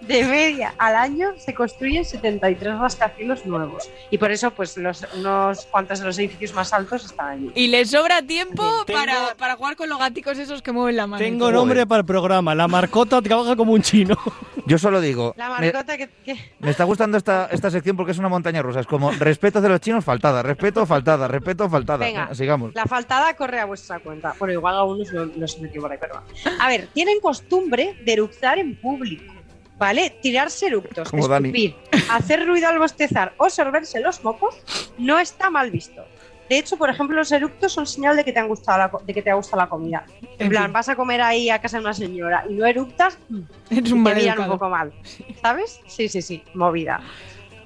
[0.02, 3.88] de media al año se construyen 73 rascacielos nuevos.
[4.10, 7.50] Y por eso, pues, los, unos cuantos de los edificios más altos están allí.
[7.54, 11.06] Y les sobra tiempo Tengo- para, para jugar con los gaticos esos que mueven la
[11.06, 11.18] mano.
[11.22, 12.54] Tengo nombre para el programa.
[12.54, 14.16] La marcota trabaja como un chino.
[14.66, 18.12] Yo solo digo, La me, marcota que, que- me está gustando esta, esta sección porque
[18.12, 18.80] es una montaña rusa.
[18.80, 22.04] Es como respeto de los chinos, faltada, respeto, faltada, respeto, faltada.
[22.04, 22.74] Venga, sigamos.
[22.74, 24.34] La faltada corre a vuestra cuenta.
[24.38, 26.22] Bueno, igual algunos lo, los metió por ahí, pero va.
[26.60, 29.32] A ver, tienen costumbre de eructar en público,
[29.80, 30.10] ¿vale?
[30.22, 31.48] Tirarse eructos, Como Dani.
[31.48, 31.74] escupir,
[32.10, 34.54] hacer ruido al bostezar o sorberse los mocos
[34.98, 36.04] no está mal visto.
[36.48, 39.00] De hecho, por ejemplo, los eructos son señal de que te, han gustado la, co-
[39.06, 40.04] de que te ha gustado la comida.
[40.20, 40.72] En En plan, fin.
[40.72, 44.04] vas a comer ahí a casa de una señora y no eructas, mm, Eres un
[44.04, 44.92] te miran un poco mal.
[45.40, 45.80] ¿Sabes?
[45.86, 47.00] Sí, sí, sí, movida.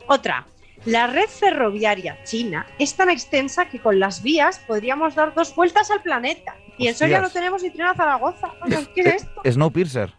[0.07, 0.47] Otra.
[0.85, 5.91] La red ferroviaria china es tan extensa que con las vías podríamos dar dos vueltas
[5.91, 6.55] al planeta.
[6.77, 8.53] Y en Soria no tenemos ni tren a Zaragoza.
[8.95, 9.41] ¿Qué es esto?
[9.51, 10.13] Snowpiercer.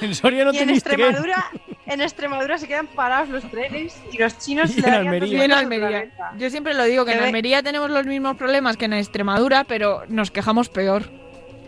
[0.00, 0.76] En Soria no y en tren.
[0.76, 1.46] Extremadura,
[1.86, 5.38] en Extremadura se quedan parados los trenes y los chinos Y le en Almería.
[5.38, 6.10] Y en Almería.
[6.38, 10.02] Yo siempre lo digo, que en Almería tenemos los mismos problemas que en Extremadura, pero
[10.08, 11.04] nos quejamos peor.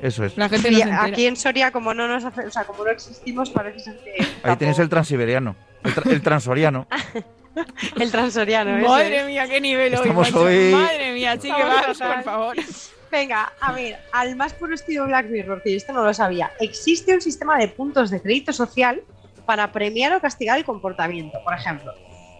[0.00, 0.36] Eso es.
[0.36, 1.04] La gente entera.
[1.04, 4.26] aquí en Soria, como no nos hace, o sea, como no existimos, parece ser que
[4.42, 5.54] Ahí tenéis el transiberiano.
[5.84, 6.86] El, tra- el transoriano.
[8.00, 8.78] el transoriano.
[8.88, 12.14] Madre mía, qué nivel hoy, Estamos hoy- Madre mía, chique, Estamos vamos, fatal.
[12.14, 12.56] por favor.
[13.12, 16.50] Venga, a ver, al más puro estilo Black Mirror, que yo esto no lo sabía,
[16.58, 19.02] existe un sistema de puntos de crédito social
[19.44, 21.38] para premiar o castigar el comportamiento.
[21.44, 21.92] Por ejemplo,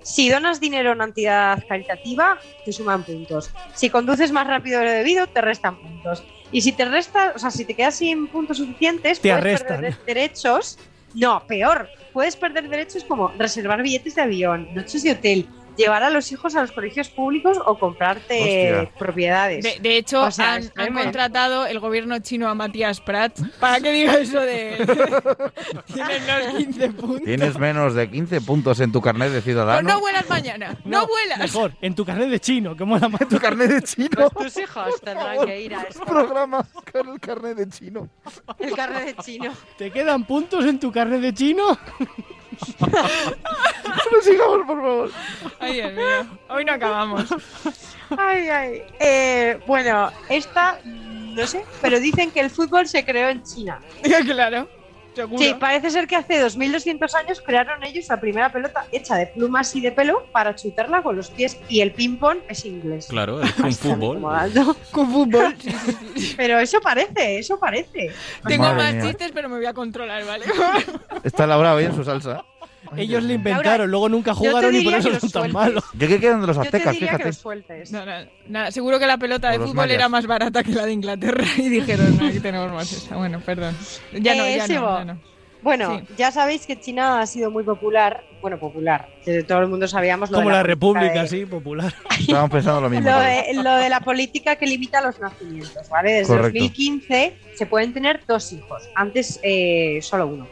[0.03, 3.51] si donas dinero a una entidad caritativa, te suman puntos.
[3.75, 6.25] Si conduces más rápido de lo debido, te restan puntos.
[6.51, 9.69] Y si te restas, o sea, si te quedas sin puntos suficientes, Te puedes arrestan.
[9.81, 10.79] perder de- derechos.
[11.15, 15.47] No, peor, puedes perder derechos como reservar billetes de avión, noches de hotel,
[15.77, 18.99] llevar a los hijos a los colegios públicos o comprarte Hostia.
[18.99, 19.65] propiedades.
[19.65, 23.93] De, de hecho, O sea, han, contratado el gobierno chino a Matías Prat para que
[23.93, 24.77] diga eso de.
[25.93, 27.23] Tienen los 15 puntos.
[27.25, 29.89] Tienes menos de 15 puntos en tu carnet de Pues ciudadano.
[29.89, 31.39] no vuelas mañana, no, vuelas.
[31.39, 33.29] Mejor, en tu carnet de chino, que mola más.
[33.29, 34.31] tu carnet de chino.
[34.31, 36.05] Pues tus hijos tendrán que ir a esto.
[36.05, 38.09] programa con el carnet de chino.
[38.59, 39.53] El carnet de chino.
[39.79, 41.79] ¿Te quedan puntos en tu carnet de chino?
[44.13, 45.11] No sigamos, por favor.
[45.59, 46.39] Ay, Dios mío.
[46.49, 47.25] Hoy no acabamos.
[48.17, 48.83] Ay, ay.
[49.01, 53.81] Eh, bueno, esta, no sé, pero dicen que el fútbol se creó en China.
[54.27, 54.69] claro,
[55.15, 55.43] seguro.
[55.43, 59.75] Sí, parece ser que hace 2200 años crearon ellos la primera pelota hecha de plumas
[59.77, 61.59] y de pelo para chutarla con los pies.
[61.69, 63.07] Y el ping-pong es inglés.
[63.09, 64.21] Claro, el kung fútbol.
[64.91, 65.55] Con fútbol.
[66.37, 68.11] Pero eso parece, eso parece.
[68.47, 69.03] Tengo Madre más mía.
[69.07, 70.45] chistes, pero me voy a controlar, ¿vale?
[71.23, 72.45] Está Laura hoy en su salsa.
[72.97, 75.85] Ellos le inventaron, luego nunca jugaron y por eso son tan malos.
[75.95, 77.31] Yo creo que eran de los aztecas, que fíjate.
[77.91, 78.05] No,
[78.49, 79.95] no, seguro que la pelota de fútbol mayas.
[79.97, 83.17] era más barata que la de Inglaterra y dijeron, no, aquí tenemos más esta.
[83.17, 83.77] Bueno, perdón.
[84.21, 85.21] Ya no, Eh, ya no.
[85.63, 86.15] Bueno, Sí.
[86.19, 90.29] ya sabéis que China ha sido muy popular, bueno, popular, que todo el mundo sabíamos
[90.29, 91.95] lo Como de la, la, República, de- sí, popular.
[92.19, 93.09] Estábamos pensando lo mismo.
[93.09, 93.27] Lo todos.
[93.27, 96.15] de, lo de la política que limita los nacimientos, ¿vale?
[96.15, 96.59] Desde Correcto.
[96.59, 100.49] 2015 se pueden tener dos hijos, antes eh, solo uno.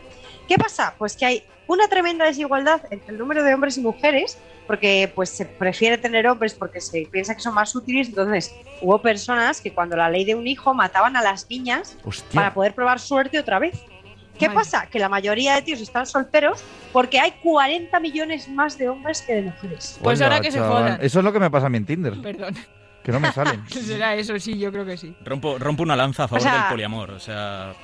[0.46, 0.94] ¿Qué pasa?
[0.96, 1.42] Pues que hay
[1.72, 6.26] una tremenda desigualdad entre el número de hombres y mujeres, porque pues se prefiere tener
[6.26, 10.24] hombres porque se piensa que son más útiles, entonces hubo personas que cuando la ley
[10.24, 12.40] de un hijo mataban a las niñas Hostia.
[12.40, 13.80] para poder probar suerte otra vez.
[14.38, 14.58] ¿Qué Vale.
[14.60, 14.86] pasa?
[14.86, 16.62] Que la mayoría de tíos están solteros
[16.92, 19.98] porque hay 40 millones más de hombres que de mujeres.
[20.02, 20.82] Pues ahora que se chaval.
[20.84, 20.98] jodan.
[21.02, 22.14] Eso es lo que me pasa a mí en Tinder.
[22.22, 22.54] Perdón.
[23.04, 23.66] Que no me salen.
[23.68, 25.14] Será eso, sí, yo creo que sí.
[25.24, 27.10] Rompo, rompo una lanza a favor sea- del poliamor.
[27.10, 27.74] O sea,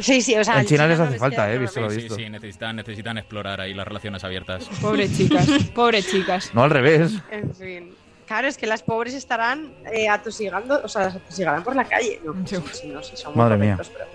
[0.00, 0.60] Sí, sí, o sea...
[0.60, 2.14] En China les no hace falta, eh, visto lo sí, visto.
[2.16, 4.68] sí, necesitan, necesitan explorar ahí las relaciones abiertas.
[4.80, 6.50] Pobres chicas, pobres chicas.
[6.54, 7.12] No al revés.
[7.30, 7.94] En fin.
[8.26, 12.20] Claro, es que las pobres estarán eh, atosigando, o sea, las atosigarán por la calle.
[12.24, 13.76] No, pues, no sé, son muy Madre mía.
[13.76, 14.06] pero-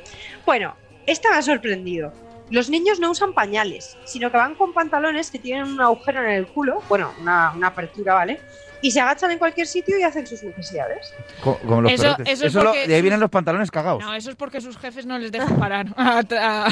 [0.45, 0.75] Bueno,
[1.05, 2.13] esta me ha sorprendido.
[2.49, 6.29] Los niños no usan pañales, sino que van con pantalones que tienen un agujero en
[6.29, 8.39] el culo, bueno, una, una apertura, ¿vale?
[8.86, 11.11] Y se agachan en cualquier sitio y hacen sus necesidades.
[11.43, 14.03] Co- Como los Eso- eso es lo- porque de ahí vienen los pantalones cagados.
[14.03, 16.67] No, eso es porque sus jefes no les dejan parar a, a-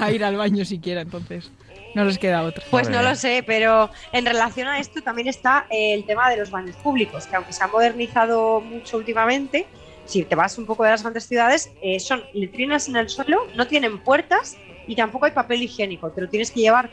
[0.00, 1.50] a ir al baño siquiera, entonces
[1.94, 2.64] no les queda otra.
[2.70, 6.50] Pues no lo sé, pero en relación a esto también está el tema de los
[6.50, 9.66] baños públicos, que aunque se ha modernizado mucho últimamente,
[10.06, 13.46] si te vas un poco de las grandes ciudades, eh, son letrinas en el suelo,
[13.54, 14.56] no tienen puertas
[14.86, 16.90] y tampoco hay papel higiénico, te lo tienes que llevar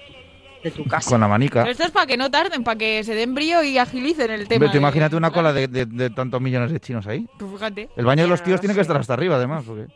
[0.64, 1.10] de tu casa.
[1.12, 1.62] Con la manica.
[1.62, 4.48] Pero esto es para que no tarden, para que se den brío y agilicen el
[4.48, 4.68] tema.
[4.72, 7.26] De- imagínate una cola de, de- de tantos millones de chinos ahí.
[7.38, 7.90] Pues fíjate.
[7.96, 9.64] El baño de los tíos no tiene que estar hasta arriba, además.
[9.66, 9.88] Porque...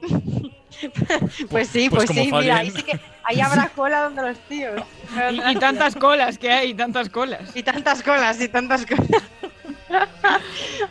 [1.50, 2.40] Pues sí, Pues pues, sí, fallen.
[2.40, 4.80] mira, ahí sí que ahí habrá cola donde los tíos.
[5.32, 7.50] Y, y tantas colas que hay, tantas colas.
[7.56, 9.22] Y tantas colas, y tantas colas.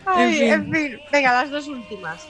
[0.05, 0.99] Ay, En en, fin.
[1.11, 2.27] venga, las dos últimas.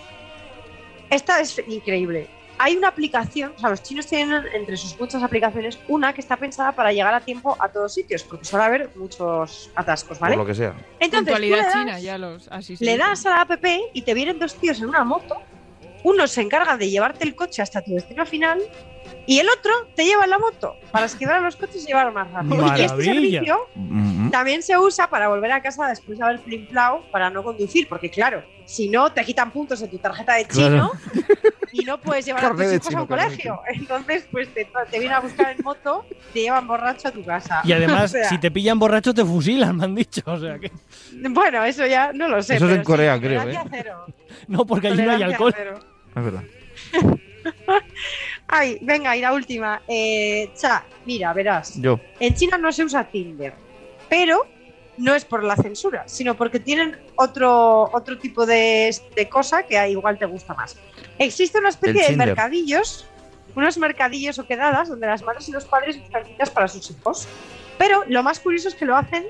[1.10, 2.28] Esta es increíble.
[2.60, 6.38] Hay una aplicación, o sea, los chinos tienen entre sus muchas aplicaciones una que está
[6.38, 10.36] pensada para llegar a tiempo a todos sitios, porque suele haber muchos atascos, ¿vale?
[10.36, 10.74] Por lo que sea.
[10.99, 12.47] Entonces, tú Puntualidad le das- china, ya los.
[12.49, 13.51] Así le das a la app
[13.93, 15.36] y te vienen dos tíos en una moto.
[16.03, 18.62] Uno se encarga de llevarte el coche hasta tu destino final
[19.28, 22.12] y el otro te lleva en la moto para esquivar a los coches y llevar
[22.12, 22.66] más rápido.
[22.76, 23.68] Y este servicio
[24.28, 27.88] Mm, también se usa para volver a casa después de haber flimplado para no conducir,
[27.88, 30.92] porque claro, si no te quitan puntos en tu tarjeta de chino
[31.72, 33.62] y no puedes llevar a tus hijos a un colegio.
[33.68, 37.62] Entonces, pues te, te vienen a buscar en moto, te llevan borracho a tu casa.
[37.64, 40.22] Y además, O sea, si te pillan borracho, te fusilan, me han dicho.
[40.26, 40.72] O sea que.
[41.30, 42.56] Bueno, eso ya no lo sé.
[42.56, 43.60] Eso es en Corea, sí, creo, ¿eh?
[43.70, 44.06] cero.
[44.48, 45.54] No, porque allí no hay alcohol.
[45.56, 45.80] cero.
[46.16, 46.44] Es verdad.
[48.48, 49.82] Ay, venga, y la última.
[49.88, 51.80] Eh, cha, mira, verás.
[51.82, 52.00] Yo.
[52.20, 53.54] En China no se usa Tinder,
[54.10, 54.45] pero
[54.98, 59.89] no es por la censura, sino porque tienen otro, otro tipo de, de cosa que
[59.89, 60.78] igual te gusta más.
[61.20, 63.06] Existe una especie de mercadillos,
[63.56, 67.28] unos mercadillos o quedadas donde las madres y los padres buscan citas para sus hijos.
[67.78, 69.26] Pero lo más curioso es que lo hacen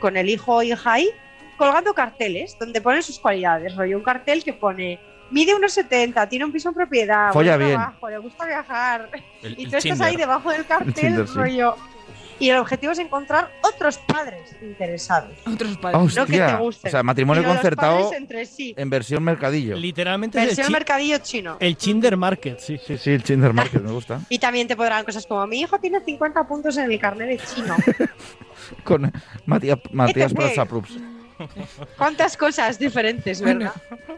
[0.00, 1.10] con el hijo o hija ahí,
[1.56, 3.76] colgando carteles donde ponen sus cualidades.
[3.76, 4.98] Rollo, un cartel que pone.
[5.32, 7.78] Mide unos 70, tiene un piso en propiedad, Folla buen bien.
[7.80, 9.08] trabajo, le gusta viajar.
[9.42, 10.06] El- y el tú estás Tinder.
[10.08, 11.34] ahí debajo del cartel, Tinder, sí.
[11.34, 11.74] rollo.
[12.38, 15.30] Y el objetivo es encontrar otros padres interesados.
[15.46, 16.16] Otros padres.
[16.16, 16.56] No que te hostia.
[16.56, 18.74] gusten, O sea, matrimonio concertado entre sí.
[18.76, 19.76] en versión mercadillo.
[19.76, 21.56] Literalmente es el, Versión chi- mercadillo chino.
[21.60, 22.80] el Chinder Market, sí.
[22.84, 24.20] Sí, sí, el Tinder Market me gusta.
[24.28, 27.38] Y también te podrán cosas como: Mi hijo tiene 50 puntos en el carnet de
[27.46, 27.76] chino.
[28.84, 29.12] Con
[29.46, 30.98] Matías, Matías Este Prasaprops.
[31.98, 33.72] ¿Cuántas cosas diferentes, verdad?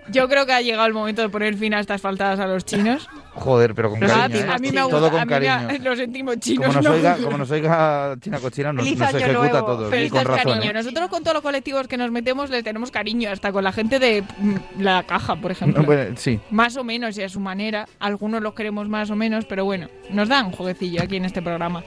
[0.08, 2.64] Yo creo que ha llegado el momento de poner fin a estas faltadas a los
[2.64, 3.08] chinos.
[3.34, 4.40] Joder, pero con cariño.
[4.40, 4.48] ¿eh?
[4.48, 5.84] a mí me gusta, Todo con a mí me cariño.
[5.90, 6.66] lo sentimos chinos.
[6.66, 6.92] Como nos, no.
[6.92, 9.56] oiga, como nos oiga China Cochina, nos, Feliz nos año ejecuta nuevo.
[9.56, 9.90] a todos.
[9.90, 10.52] Pero y con razón.
[10.52, 10.70] cariño.
[10.70, 10.74] ¿eh?
[10.74, 13.98] Nosotros con todos los colectivos que nos metemos les tenemos cariño, hasta con la gente
[13.98, 15.82] de mm, la caja, por ejemplo.
[15.94, 16.40] Bueno, sí.
[16.50, 17.86] Más o menos y a su manera.
[17.98, 21.42] Algunos los queremos más o menos, pero bueno, nos dan un jueguecillo aquí en este
[21.42, 21.82] programa.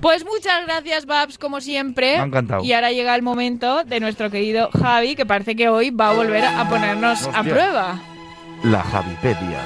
[0.00, 2.14] Pues muchas gracias, Babs, como siempre.
[2.16, 2.64] Me ha encantado.
[2.64, 6.12] Y ahora llega el momento de nuestro querido Javi, que parece que hoy va a
[6.14, 7.42] volver a ponernos a Hostia.
[7.42, 8.00] prueba.
[8.64, 9.60] La Javipedia.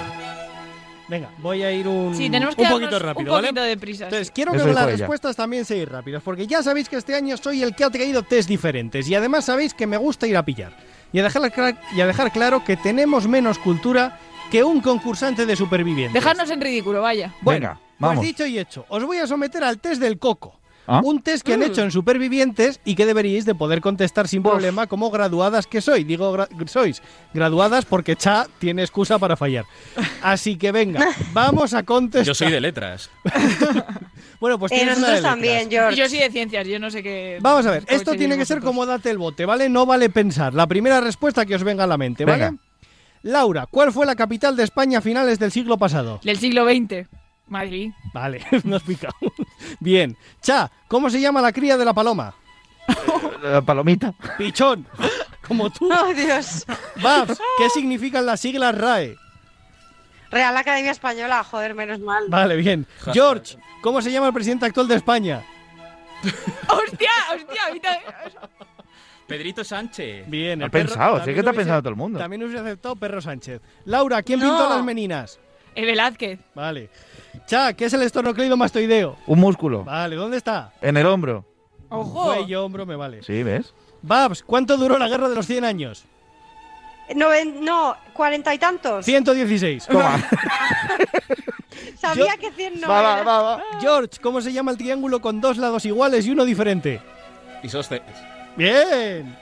[1.09, 3.49] Venga, voy a ir un, Sí, tenemos que un poquito rápido, un ¿vale?
[3.49, 4.05] poquito de prisa.
[4.05, 7.37] Entonces, quiero Eso que las respuestas también sean rápidas, porque ya sabéis que este año
[7.37, 10.45] soy el que ha traído test diferentes y además sabéis que me gusta ir a
[10.45, 10.73] pillar.
[11.13, 14.19] Y a dejar, y a dejar claro que tenemos menos cultura
[14.53, 16.15] que un concursante de supervivientes.
[16.15, 17.33] Dejarnos en ridículo, vaya.
[17.41, 18.25] Bueno, Venga, pues vamos.
[18.25, 20.57] dicho y hecho, os voy a someter al test del coco.
[20.87, 21.03] ¿Ah?
[21.05, 21.65] Un test que han Mm.
[21.65, 26.03] hecho en supervivientes y que deberíais de poder contestar sin problema como graduadas que soy.
[26.03, 27.01] Digo, gra- sois
[27.33, 29.67] graduadas porque Cha tiene excusa para fallar.
[30.21, 32.27] Así que venga, vamos a contestar.
[32.27, 33.09] Yo soy de letras.
[34.41, 35.97] Bueno, pues Eh, tienes una nosotros de también, George.
[35.97, 37.39] yo soy de ciencias, yo no sé qué.
[37.43, 39.69] Vamos a ver, esto tiene que ser como date el bote, ¿vale?
[39.69, 40.55] No vale pensar.
[40.55, 42.45] La primera respuesta que os venga a la mente, ¿vale?
[42.45, 42.57] Venga.
[43.23, 46.21] Laura, ¿cuál fue la capital de España a finales del siglo pasado?
[46.25, 47.07] Del siglo XX.
[47.51, 47.93] Madrid.
[48.15, 49.15] Vale, no has picado.
[49.81, 50.17] Bien.
[50.41, 52.35] Cha, ¿cómo se llama la cría de la paloma?
[53.43, 54.15] La palomita.
[54.39, 54.87] Pichón.
[55.47, 55.91] Como tú.
[55.93, 56.65] ¡Oh, Dios!
[57.03, 59.17] Babs, ¿qué significan las siglas RAE?
[60.31, 62.25] Real Academia Española, joder, menos mal.
[62.29, 62.87] Vale, bien.
[63.13, 65.43] George, ¿cómo se llama el presidente actual de España?
[66.69, 67.11] ¡Hostia!
[67.35, 68.01] ¡Hostia!
[69.27, 70.29] Pedrito Sánchez.
[70.29, 72.19] Bien, Ha el perro- pensado, sí que te ha pensado todo el mundo.
[72.19, 73.61] También hubiese aceptado Perro Sánchez.
[73.85, 74.47] Laura, ¿quién No.
[74.49, 75.39] pintó las meninas?
[75.75, 76.41] Eh, Velázquez.
[76.55, 76.91] Vale.
[77.47, 79.17] Cha, ¿qué es el estornocleido mastoideo?
[79.27, 79.85] Un músculo.
[79.85, 80.73] Vale, ¿dónde está?
[80.81, 81.45] En el hombro.
[81.89, 82.35] ¡Ojo!
[82.35, 83.23] Cuello, hombro, me vale.
[83.23, 83.75] Sí, ¿ves?
[84.03, 86.05] Babs, ¿cuánto duró la guerra de los 100 años?
[87.15, 89.05] Noven- no, cuarenta y tantos.
[89.05, 89.89] 116.
[92.01, 93.63] Sabía que 100 no Va, va, va.
[93.81, 97.01] George, ¿cómo se llama el triángulo con dos lados iguales y uno diferente?
[97.63, 98.05] Isósceles.
[98.57, 99.37] Bien.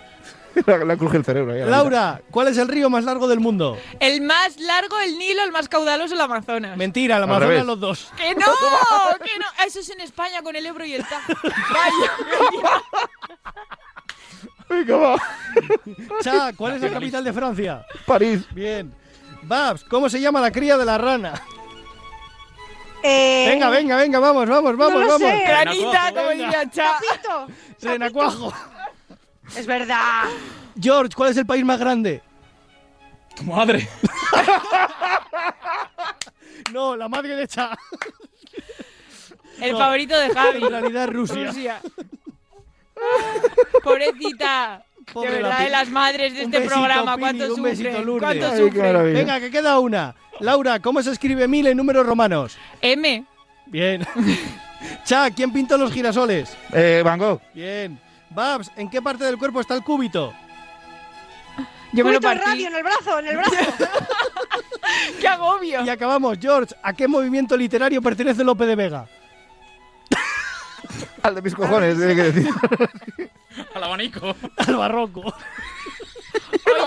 [0.87, 1.53] La, cruje el cerebro.
[1.53, 3.79] ahí a la Laura, ¿cuál es el río más largo del mundo?
[4.01, 6.77] El más largo, el Nilo, el más caudaloso, el Amazonas.
[6.77, 8.13] Mentira, el Amazonas los dos.
[8.17, 8.41] ¡Que no!
[9.25, 9.67] ¡Que no!
[9.67, 11.33] Eso es en España con el Ebro y el Tajo.
[11.43, 12.83] Vaya.
[14.69, 15.17] Venga, va.
[16.23, 17.87] Cha, ¿cuál es la capital de Francia?
[18.07, 18.41] París.
[18.53, 18.93] Bien.
[19.43, 21.35] Babs, ¿cómo se llama la cría de la rana?
[23.03, 25.21] Eh, Venga, venga, venga, vamos, vamos, vamos, lo vamos.
[25.31, 25.45] sé.
[25.47, 26.99] Granita, como diría Cha.
[27.81, 28.53] Renacuajo.
[29.57, 30.25] Es verdad.
[30.81, 32.23] George, ¿cuál es el país más grande?
[33.37, 33.89] Tu madre.
[36.73, 37.77] No, la madre de Cha.
[39.61, 39.79] El No.
[39.79, 40.63] favorito de Javi.
[40.65, 41.81] En realidad es Rusia.
[43.83, 44.85] Pobrecita.
[45.13, 47.17] Pobre de verdad, de las madres de Un este besito, programa.
[47.17, 48.03] ¿Cuánto un besito?
[48.03, 48.21] Lourdes.
[48.29, 48.87] ¿Cuánto Ay, qué sufren?
[48.87, 49.19] maravilla.
[49.19, 50.15] Venga, que queda una.
[50.41, 52.59] Laura, ¿cómo se escribe mil en números romanos?
[52.83, 53.25] M.
[53.67, 54.07] Bien.
[55.05, 56.55] Cha, ¿quién pintó los girasoles?
[56.73, 57.41] Eh, Van Gogh.
[57.55, 57.99] Bien.
[58.31, 60.33] Babs, ¿en qué parte del cuerpo está el cúbito?
[61.93, 62.45] Yo me lo partí.
[62.45, 63.55] radio en el brazo, en el brazo.
[65.21, 65.85] ¡Qué agobio!
[65.85, 66.39] Y acabamos.
[66.41, 69.07] George, ¿a qué movimiento literario pertenece Lope de Vega?
[71.23, 72.49] Al de mis cojones, tiene que decir.
[73.75, 74.37] Al abanico.
[74.59, 75.35] Al barroco.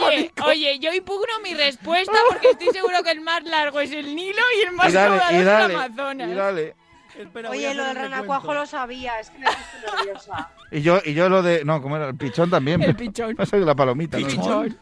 [0.07, 4.15] Oye, oye, yo impugno mi respuesta porque estoy seguro que el más largo es el
[4.15, 6.29] Nilo y el más Y dale, es el Amazonas.
[6.29, 6.75] y dale.
[7.21, 10.49] Espera, Oye, lo del el renacuajo lo sabía, es que me puse nerviosa.
[10.73, 11.65] Y yo, y yo lo de.
[11.65, 12.07] No, ¿cómo era?
[12.07, 12.81] El pichón también.
[12.81, 13.35] El pichón.
[13.37, 14.17] Va a ser la palomita.
[14.17, 14.25] ¿no?
[14.25, 14.77] Pichón.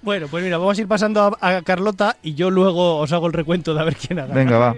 [0.00, 3.26] Bueno, pues mira, vamos a ir pasando a, a Carlota y yo luego os hago
[3.26, 4.38] el recuento de a ver quién ha ganado.
[4.40, 4.74] Venga, va.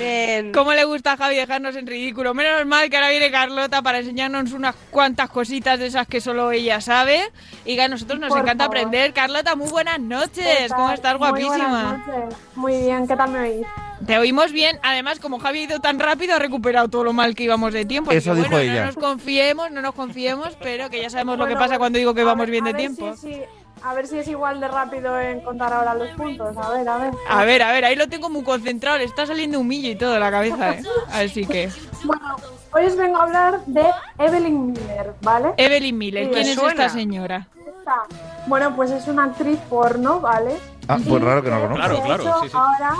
[0.00, 0.50] Bien.
[0.52, 2.34] ¿Cómo le gusta a Javi dejarnos en ridículo?
[2.34, 6.50] Menos mal que ahora viene Carlota para enseñarnos unas cuantas cositas de esas que solo
[6.50, 7.30] ella sabe
[7.64, 8.78] y que a nosotros nos Por encanta favor.
[8.78, 9.12] aprender.
[9.12, 10.44] Carlota, muy buenas noches.
[10.44, 11.12] ¿Qué ¿Cómo estás?
[11.16, 11.56] Muy Guapísima.
[11.68, 12.38] buenas noches.
[12.56, 13.66] Muy bien, ¿qué tal me oís?
[14.08, 14.80] Te oímos bien.
[14.82, 17.84] Además, como Javi ha ido tan rápido, ha recuperado todo lo mal que íbamos de
[17.84, 18.10] tiempo.
[18.10, 18.80] Así Eso que, dijo bueno, ella.
[18.80, 22.14] No nos confiemos, no nos confiemos, pero que ya sabemos lo que pasa cuando digo
[22.14, 23.14] que vamos ver- bien de tiempo.
[23.16, 23.42] si- si-
[23.82, 26.56] a ver si es igual de rápido en contar ahora los puntos.
[26.56, 27.12] A ver, a ver.
[27.28, 28.96] A ver, a ver, ahí lo tengo muy concentrado.
[28.96, 30.82] Le está saliendo un millo y todo de la cabeza, ¿eh?
[31.12, 31.68] Así que.
[32.04, 32.36] Bueno,
[32.72, 33.84] hoy os vengo a hablar de
[34.18, 35.52] Evelyn Miller, ¿vale?
[35.58, 36.86] Evelyn Miller, Sí, ¿quién es suena.
[36.86, 37.46] esta señora?
[37.78, 38.06] Esta-
[38.46, 40.56] Bueno, pues es una actriz porno, ¿vale?
[40.88, 42.02] Ah, pues raro que no lo conozco.
[42.02, 42.56] Claro, claro, sí, sí.
[42.56, 42.94] ahora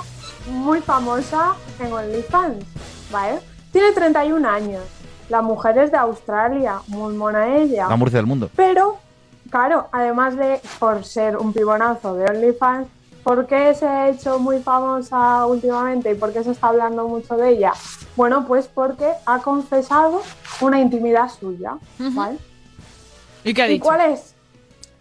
[0.49, 2.65] muy famosa en OnlyFans,
[3.11, 3.39] ¿vale?
[3.73, 4.83] Tiene 31 años.
[5.29, 7.87] La mujer es de Australia, muy mona ella.
[7.89, 8.51] La Murcia del mundo.
[8.57, 8.97] Pero,
[9.51, 12.89] claro, además de por ser un pibonazo de OnlyFans,
[13.23, 17.37] ¿por qué se ha hecho muy famosa últimamente y por qué se está hablando mucho
[17.37, 17.73] de ella?
[18.17, 20.23] Bueno, pues porque ha confesado
[20.63, 22.39] una intimidad suya, ¿vale?
[23.45, 23.85] ¿Y qué ha ¿Y dicho?
[23.85, 24.35] cuál es?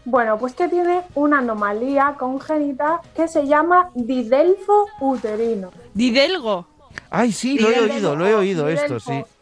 [0.09, 5.69] Bueno, pues que tiene una anomalía congénita que se llama didelfo uterino.
[5.93, 6.65] Didelgo.
[7.09, 9.11] Ay, sí, lo he oído, lo he oído esto, didelfo.
[9.11, 9.36] sí.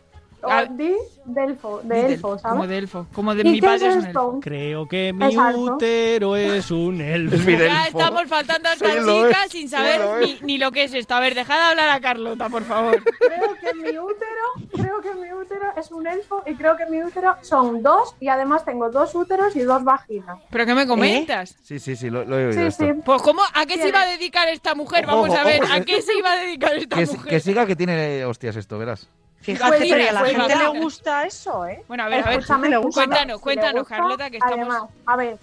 [0.46, 0.66] O Ah.
[0.66, 2.54] didelfo, de elfo, ¿sabes?
[2.56, 3.08] Como de elfo.
[3.14, 4.40] Como de ¿Y mi padre es es un elfo.
[4.42, 5.60] Creo que mi Exacto.
[5.60, 7.36] útero es un elfo.
[7.36, 8.00] Es mi Ya delfo.
[8.00, 10.84] estamos faltando a esta Sí, lo chica es, sin sí, saber lo ni, lo que
[10.84, 11.16] es esto.
[11.16, 13.04] A ver, dejad de hablar a Carlota, por favor.
[13.20, 17.02] Creo que mi útero, creo que mi útero es un elfo y creo que mi
[17.02, 20.38] útero son dos y además tengo dos úteros y dos vaginas.
[20.52, 21.56] ¿Pero qué me comentas?
[21.64, 22.86] Sí, sí, sí, lo, lo he oído Sí, esto.
[22.86, 22.92] sí.
[23.04, 23.42] Pues ¿cómo?
[23.54, 25.06] ¿A qué se iba a dedicar esta mujer?
[25.08, 27.30] Ojo, Vamos a ver, ojo, ¿a qué se iba a dedicar esta Que, mujer?
[27.30, 29.10] que siga que tiene hostias esto, verás.
[29.46, 30.74] Fíjate, Pues pero a la pues gente mira.
[30.74, 31.84] le gusta eso, ¿eh?
[31.88, 34.58] Bueno, a ver, a ver, cuéntanos, cuéntanos, gusta, Carlota, que estamos...
[34.60, 35.38] Además, a ver,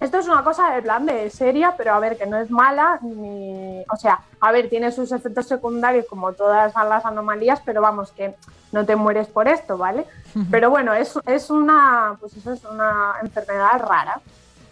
[0.00, 2.98] esto es una cosa de plan de seria, pero a ver, que no es mala,
[3.02, 3.84] ni.
[3.92, 8.34] O sea, a ver, tiene sus efectos secundarios como todas las anomalías, pero vamos, que
[8.72, 10.06] no te mueres por esto, ¿vale?
[10.50, 12.16] Pero bueno, es, es una.
[12.18, 14.20] Pues eso es una enfermedad rara.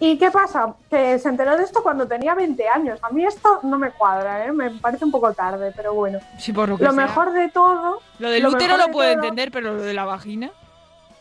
[0.01, 0.74] ¿Y qué pasa?
[0.88, 3.01] Que se enteró de esto cuando tenía 20 años.
[3.03, 4.53] A mí esto no me cuadra, ¿eh?
[4.53, 6.20] Me parece un poco tarde, pero bueno.
[6.38, 7.03] Sí, por lo que Lo sea.
[7.07, 8.01] mejor de todo.
[8.20, 10.51] Lo del lo útero lo puedo todo- entender, pero lo de la vagina...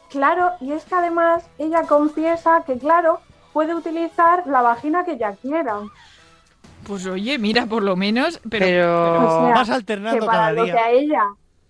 [0.10, 3.20] Claro, y es que además ella confiesa que, claro,
[3.52, 5.80] puede utilizar la vagina que ella quiera.
[6.86, 8.40] Pues oye, mira, por lo menos...
[8.50, 9.26] Pero...
[9.26, 10.82] O sea, Vas que alternando para cada lo que día.
[10.86, 11.24] a ella,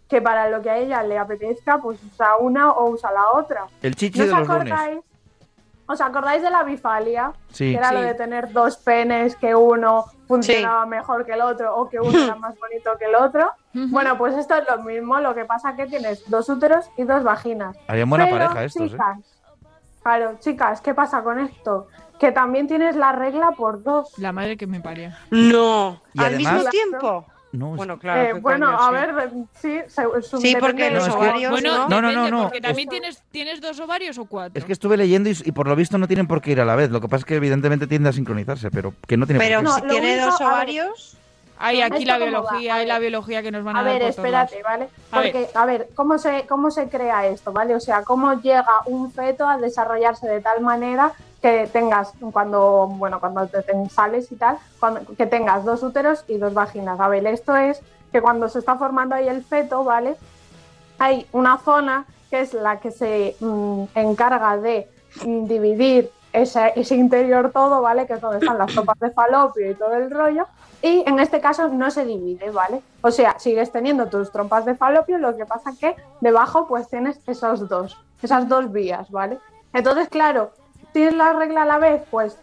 [0.07, 3.65] que para lo que a ella le apetezca, pues usa una o usa la otra.
[3.81, 4.73] El chichi ¿No de os los lunes.
[5.87, 7.31] ¿Os acordáis de la bifalia?
[7.49, 7.71] Sí.
[7.71, 11.89] Que era lo de tener dos penes, que uno funcionaba mejor que el otro o
[11.89, 13.51] que uno era más bonito que el otro.
[13.73, 17.23] Bueno, pues esto es lo mismo, lo que pasa que tienes dos úteros y dos
[17.23, 17.77] vaginas.
[17.87, 18.89] Harían buena Pero, pareja estos, ¿eh?
[18.91, 19.17] chicas,
[20.03, 21.87] Claro, chicas, ¿qué pasa con esto?
[22.19, 24.11] Que también tienes la regla por dos.
[24.17, 25.11] La madre que me parió.
[25.31, 27.25] No, Y al además- mismo tiempo.
[27.53, 28.21] No, es- Bueno, claro.
[28.21, 28.93] Eh, ¿qué bueno, coño, a sí.
[28.93, 29.31] ver,
[29.61, 29.79] sí,
[30.29, 31.51] su- Sí, depende porque los No, ovarios.
[31.51, 31.89] Bueno, ¿no?
[31.89, 32.43] No, no, no, no.
[32.43, 34.59] Porque también tienes, tienes dos ovarios o cuatro.
[34.59, 36.65] Es que estuve leyendo y, y por lo visto no tienen por qué ir a
[36.65, 36.89] la vez.
[36.91, 39.75] Lo que pasa es que evidentemente tiende a sincronizarse, pero que no tiene Pero por
[39.75, 39.79] qué.
[39.81, 41.17] si lo tiene dos ovarios.
[41.59, 43.01] Hay aquí ¿Esto la biología, A hay la ver.
[43.09, 44.63] biología que nos van a, A dar ver, por todos espérate.
[44.63, 44.89] ¿vale?
[45.11, 45.31] A ver.
[45.31, 47.75] Porque, a ver, ¿cómo se, ¿cómo se crea esto, ¿vale?
[47.75, 53.19] O sea, ¿cómo llega un feto a desarrollarse de tal manera que tengas, cuando, bueno,
[53.19, 56.99] cuando te, te sales y tal, cuando- que tengas dos úteros y dos vaginas?
[56.99, 57.81] A ver, esto es
[58.11, 60.15] que cuando se está formando ahí el feto, ¿vale?
[60.99, 64.87] Hay una zona que es la que se mm, encarga de
[65.25, 68.05] mm, dividir ese, ese interior todo, ¿vale?
[68.05, 70.45] Que es donde están las tropas de falopio y todo el rollo.
[70.81, 72.81] Y en este caso no se divide, ¿vale?
[73.01, 77.19] O sea, sigues teniendo tus trompas de falopio, lo que pasa que debajo pues tienes
[77.27, 79.39] esos dos, esas dos vías, ¿vale?
[79.73, 80.51] Entonces, claro,
[80.93, 82.37] tienes la regla a la vez, pues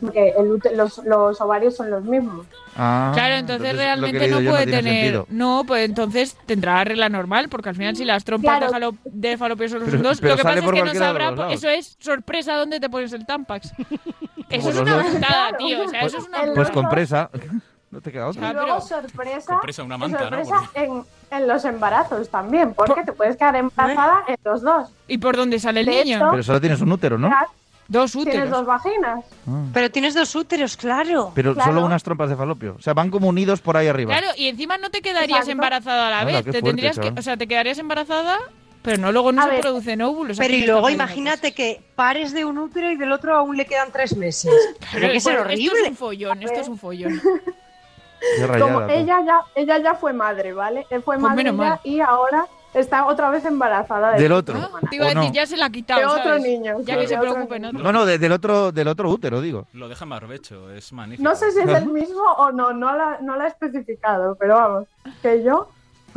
[0.00, 2.46] porque el ute- los, los ovarios son los mismos.
[2.76, 4.82] Ah, Claro, entonces, realmente no puede tener.
[4.84, 5.26] sentido.
[5.30, 8.66] No, pues entonces tendrá regla normal, porque al final si las trompas Claro.
[8.66, 10.94] de, falo- de falopio son los Pero- dos, pero lo que pasa es que no
[10.94, 11.52] sabrá.
[11.52, 13.72] Eso es sorpresa dónde te pones el Tampax.
[14.50, 15.06] eso es una dos.
[15.06, 15.84] putada, tío.
[15.84, 17.30] O sea, eso es una Pues compresa.
[17.90, 18.48] No te queda otra.
[18.48, 20.44] Ah, y luego sorpresa, compresa una manta, ¿no?
[20.44, 24.90] sorpresa en, en los embarazos también, porque te puedes quedar embarazada en los dos.
[25.06, 26.16] ¿Y por dónde sale el De niño?
[26.16, 27.30] hecho- Pero solo tienes un útero, ¿no?
[27.88, 28.50] Dos Tienes úteros.
[28.50, 29.24] dos vaginas.
[29.72, 31.30] Pero tienes dos úteros, claro.
[31.36, 31.70] Pero Claro.
[31.72, 32.74] solo unas trompas de falopio.
[32.76, 34.12] O sea, van como unidos por ahí arriba.
[34.18, 35.52] Claro, y encima no te quedarías Exacto.
[35.52, 36.36] embarazada a la vez.
[36.38, 38.38] Te fuerte, tendrías que, o sea, te quedarías embarazada,
[38.86, 39.60] pero no luego no A se ver.
[39.60, 40.38] producen óvulos.
[40.38, 43.90] Pero y luego imagínate que pares de un útero y del otro aún le quedan
[43.92, 44.50] tres meses.
[44.92, 45.88] Tiene que ser Bueno, Esto es horrible.
[45.90, 47.20] un follón, esto es un follón.
[48.48, 50.86] Rayada, Como ella ya, ella ya fue madre, ¿vale?
[50.90, 51.52] Él fue Pues madre
[51.84, 54.12] y ahora está otra vez embarazada.
[54.12, 54.56] de Del otro.
[54.56, 54.88] hermana.
[54.88, 56.42] Te iba a decir, ya se la ha quitado, De otro ¿sabes?
[56.42, 57.82] niño, Ya que se otro preocupen otros.
[57.82, 59.66] No, no, de- del otro, del otro útero, digo.
[59.74, 61.28] Lo deja barbecho, es magnífico.
[61.28, 64.54] No sé si es el mismo o no, no la, no la he especificado, pero
[64.56, 64.84] vamos,
[65.22, 65.68] que yo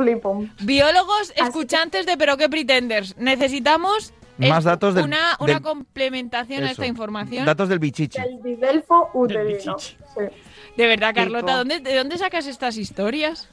[0.04, 0.44] flipo.
[0.62, 3.16] Biólogos escuchantes de Pero qué Pretenders.
[3.18, 7.44] Necesitamos Más datos del- una, una del- complementación a esta información.
[7.44, 8.18] Datos del bichichi.
[8.20, 9.78] El bidelfo uterino.
[9.78, 9.92] Sí.
[10.76, 11.56] De verdad, Carlota.
[11.56, 13.48] ¿dónde, ¿de dónde sacas estas historias?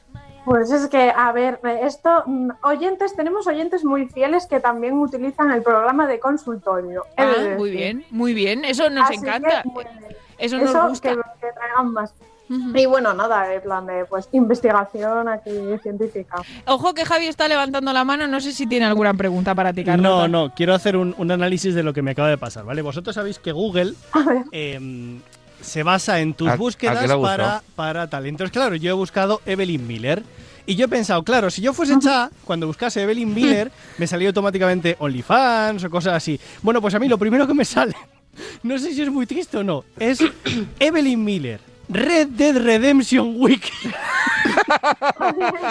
[0.45, 5.51] Pues es que, a ver, esto, mm, oyentes, tenemos oyentes muy fieles que también utilizan
[5.51, 7.03] el programa de consultorio.
[7.17, 8.63] Ah, muy bien, muy bien.
[8.63, 9.63] Eso nos Así encanta.
[10.37, 11.09] Eso nos gusta.
[11.09, 12.13] que, que traigan más.
[12.49, 15.51] Y bueno, nada, en plan de pues investigación aquí
[15.83, 16.37] científica.
[16.65, 18.27] Ojo que Javi está levantando la mano.
[18.27, 20.27] No sé si tiene alguna pregunta para ti, Carlota.
[20.27, 22.81] No, no, quiero hacer un, un análisis de lo que me acaba de pasar, ¿vale?
[22.81, 23.93] Vosotros sabéis que Google
[24.51, 25.19] em,
[25.61, 28.51] se basa en tus ¿A- a búsquedas para, para talentos.
[28.51, 30.23] Claro, yo he buscado Evelyn Miller.
[30.69, 34.27] Y yo he pensado, claro, si yo fuese Cha, cuando buscase Evelyn Miller, me salía
[34.27, 36.37] automáticamente OnlyFans o cosas así.
[36.61, 37.95] Bueno, pues a mí lo primero que me sale,
[38.63, 40.19] no sé si es muy triste o no, es
[40.79, 41.61] Evelyn Miller.
[41.89, 43.71] Red Dead Redemption Week.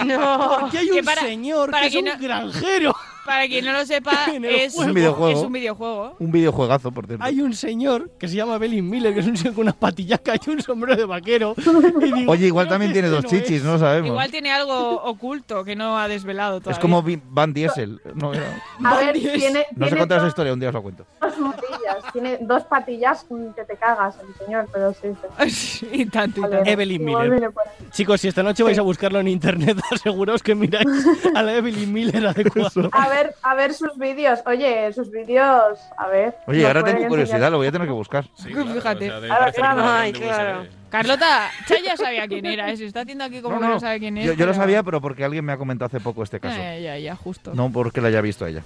[0.07, 0.59] No.
[0.61, 2.95] Porque hay un para- señor para que es un granjero.
[3.27, 4.13] Para quien no lo sepa,
[4.43, 4.75] es.
[4.77, 5.39] Un videojuego.
[5.41, 6.17] es un videojuego.
[6.19, 7.25] Un videojuegazo, por cierto.
[7.25, 10.21] Hay un señor que se llama Evelyn Miller, que es un señor con unas patillas
[10.47, 11.55] y un sombrero de vaquero.
[12.07, 13.43] Y digo, Oye, igual también tiene dos no es.
[13.45, 14.09] chichis, no lo sabemos.
[14.11, 16.77] Igual tiene algo oculto que no ha desvelado todavía.
[16.77, 18.01] Es como Van Diesel.
[18.15, 20.81] No, era- A ver, tiene, no sé tiene contar esa historia, un día os la
[20.81, 21.07] cuento.
[21.21, 25.09] dos patillas, tiene dos patillas que te cagas el señor, pero sí.
[25.51, 25.89] sí.
[25.93, 26.71] y tanto, y Vale, tanto.
[26.71, 27.51] Evelyn Miller.
[27.91, 30.87] Chicos, si esta noche vais a buscarlo en internet, aseguraos que miráis
[31.35, 32.71] a la Evelyn Miller adecuada.
[32.93, 34.41] A ver, a ver sus vídeos.
[34.47, 36.35] Oye, sus vídeos, a ver.
[36.47, 38.27] Oye, ahora tengo curiosidad, lo voy a tener que buscar.
[38.37, 39.11] Sí, claro, Fíjate.
[39.13, 40.67] o sea, Claro, Ay, claro.
[40.91, 42.71] Carlota, Cha ya sabía quién era.
[42.71, 42.77] ¿eh?
[42.77, 44.27] Se está haciendo aquí como No, que no, sabe quién es.
[44.27, 46.57] Yo, yo lo sabía, pero porque alguien me ha comentado hace poco este caso.
[46.59, 47.53] Ya, ya, ya, justo.
[47.55, 48.63] No porque la haya visto a ella.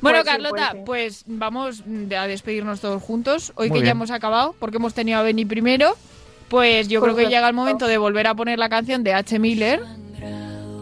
[0.00, 1.24] Bueno, Pues sí, Carlota, pues sí.
[1.26, 1.84] pues vamos
[2.16, 3.52] a despedirnos todos juntos.
[3.56, 5.96] Hoy Muy que ya hemos acabado, porque hemos tenido a Benny primero,
[6.48, 9.38] pues yo creo que llega el momento de volver a poner la canción de H.
[9.38, 9.82] Miller.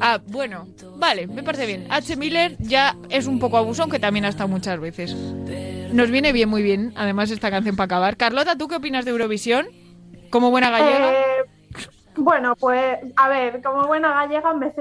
[0.00, 0.66] Ah, bueno,
[1.04, 1.86] vale, me parece bien.
[1.90, 2.16] H.
[2.16, 5.14] Miller ya es un poco abusón, que también ha estado muchas veces.
[5.92, 8.16] Nos viene bien, muy bien, además, esta canción para acabar.
[8.16, 9.66] Carlota, ¿tú qué opinas de Eurovisión?
[10.30, 11.12] Como buena gallega.
[11.12, 11.14] Eh,
[12.16, 14.72] bueno, pues a ver, como buena gallega me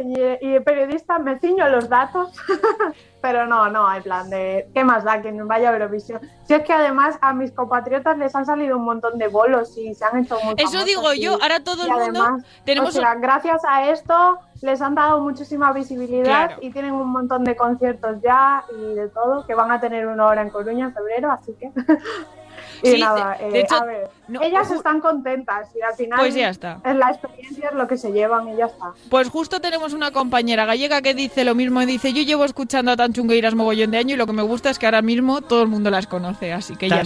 [0.41, 2.31] y periodista me ciño los datos,
[3.21, 6.21] pero no, no, en plan de qué más da que vaya a Eurovisión.
[6.45, 9.93] Si es que además a mis compatriotas les han salido un montón de bolos y
[9.95, 12.99] se han hecho muy Eso digo y- yo, ahora todo el mundo además, tenemos o
[12.99, 16.55] sea, gracias a esto les han dado muchísima visibilidad Claro.
[16.61, 20.25] y tienen un montón de conciertos ya y de todo que van a tener una
[20.27, 21.71] hora en Coruña en febrero, así que
[22.83, 26.19] y Sí, nada, de- eh, hecho, a ver, no, ellas están contentas y al final
[26.19, 26.79] Pues ya está.
[26.85, 28.91] es la experiencia es lo que se llevan y ya está.
[29.09, 32.91] Pues justo tenemos una compañera gallega que dice lo mismo y dice, yo llevo escuchando
[32.91, 35.61] a Tanchungueiras mogollón de año y lo que me gusta es que ahora mismo todo
[35.63, 36.97] el mundo las conoce, así que ya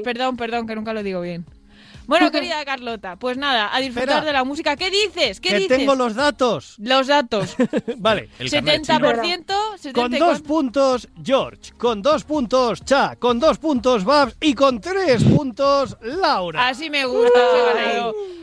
[0.00, 1.44] perdón, perdón, que nunca lo digo bien.
[2.10, 4.26] Bueno, querida Carlota, pues nada, a disfrutar Espera.
[4.26, 4.74] de la música.
[4.74, 5.40] ¿Qué dices?
[5.40, 5.78] ¿Qué que dices?
[5.78, 6.74] tengo los datos.
[6.78, 7.54] Los datos.
[7.98, 8.28] vale.
[8.40, 14.54] 70%, 70 Con dos puntos George, con dos puntos Cha, con dos puntos Babs y
[14.54, 16.66] con tres puntos Laura.
[16.66, 17.38] Así me gusta.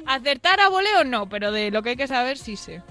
[0.06, 2.82] Acertar a voleo no, pero de lo que hay que saber sí sé.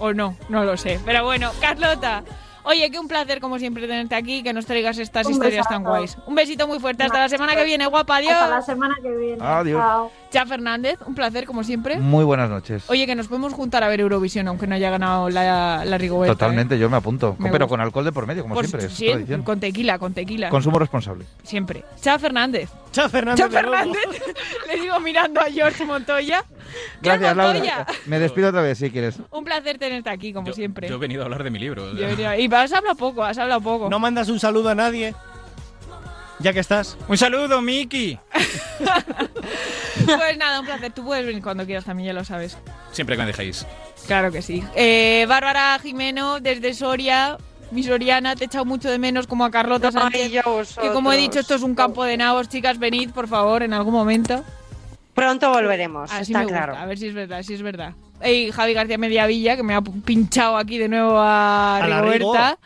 [0.00, 0.98] O no, no lo sé.
[1.04, 2.24] Pero bueno, Carlota.
[2.66, 5.84] Oye, que un placer como siempre tenerte aquí, que nos traigas estas Un historias tan
[5.84, 6.18] guays.
[6.26, 8.32] Un besito muy fuerte, hasta la semana que viene, guapa, adiós.
[8.32, 9.38] Hasta la semana que viene.
[9.40, 9.80] Adiós.
[9.80, 10.10] Chao.
[10.36, 11.96] Cha Fernández, un placer como siempre.
[11.98, 12.84] Muy buenas noches.
[12.90, 16.32] Oye, que nos podemos juntar a ver Eurovisión, aunque no haya ganado la, la Rigoberta.
[16.32, 16.36] ¿eh?
[16.36, 17.36] Totalmente, yo me apunto.
[17.38, 17.68] Me pero gusta.
[17.68, 18.90] con alcohol de por medio, como Por- siempre.
[18.90, 19.10] Sí,
[19.44, 20.50] con tequila, con tequila.
[20.50, 21.24] Consumo responsable.
[21.42, 21.84] Siempre.
[22.02, 22.68] Cha Fernández.
[22.92, 23.46] Cha Fernández.
[23.46, 23.50] Cha.
[23.50, 23.96] Fernández.
[24.68, 26.44] Le digo mirando a George Montoya.
[27.00, 27.76] Gracias, Montoya.
[27.78, 27.86] Laura.
[28.04, 29.18] Me despido otra vez si quieres.
[29.30, 30.86] Un placer tenerte aquí, como siempre.
[30.86, 31.84] Yo he venido a hablar de mi libro.
[31.84, 32.14] o sea.
[32.14, 33.88] Yo Y has hablado poco, has hablado poco.
[33.88, 35.14] No mandas un saludo a nadie.
[36.38, 36.96] Ya que estás.
[37.08, 38.18] Un saludo, Miki.
[40.04, 40.92] Pues nada, un placer.
[40.92, 42.56] Tú puedes venir cuando quieras también, ya lo sabes.
[42.92, 43.66] Siempre que me dejéis.
[44.06, 44.62] Claro que sí.
[44.74, 47.38] Eh, Bárbara Jimeno, desde Soria.
[47.72, 50.30] Mi Soriana, te he echado mucho de menos como a Carlota Sánchez.
[50.30, 50.86] yo a vosotros.
[50.86, 52.48] Que como he dicho, esto es un campo de nabos.
[52.48, 54.44] Chicas, venid, por favor, en algún momento.
[55.14, 56.76] Pronto volveremos, Así está me gusta, claro.
[56.76, 57.94] A ver si es verdad, si es verdad.
[58.24, 62.58] Y Javi García Mediavilla, que me ha pinchado aquí de nuevo a, A la Rigoberta.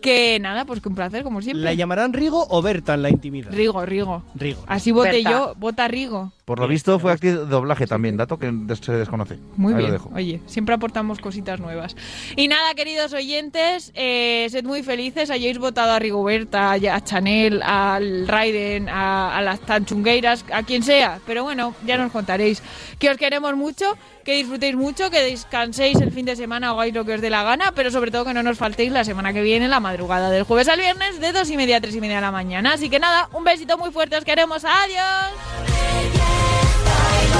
[0.00, 1.64] Que nada, pues que un placer, como siempre.
[1.64, 3.52] ¿La llamarán Rigo o Berta en la intimidad?
[3.52, 4.22] Rigo, Rigo.
[4.34, 4.62] Rigo.
[4.66, 5.30] Así voté Berta.
[5.30, 6.32] yo, vota Rigo.
[6.46, 9.36] Por lo visto fue actriz de doblaje también, dato que se desconoce.
[9.56, 9.88] Muy Ahí bien.
[9.88, 10.10] lo dejo.
[10.14, 11.96] Oye, siempre aportamos cositas nuevas.
[12.36, 15.30] Y nada, queridos oyentes, eh, sed muy felices.
[15.30, 20.84] Hayáis votado a Rigoberta, a a Chanel, al Raiden, a, a las Tanchungueiras, a quien
[20.84, 21.18] sea.
[21.26, 22.62] Pero bueno, ya nos contaréis.
[23.00, 27.04] Que os queremos mucho, que disfrutéis mucho, que descanséis el fin de semana, hagáis lo
[27.04, 29.42] que os dé la gana, pero sobre todo que no nos faltéis la semana que
[29.42, 32.14] viene, la madrugada del jueves al viernes, de dos y media a tres y media
[32.14, 32.74] de la mañana.
[32.74, 34.64] Así que nada, un besito muy fuerte, os queremos.
[34.64, 36.35] Adiós.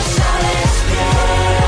[0.02, 1.65] sales pies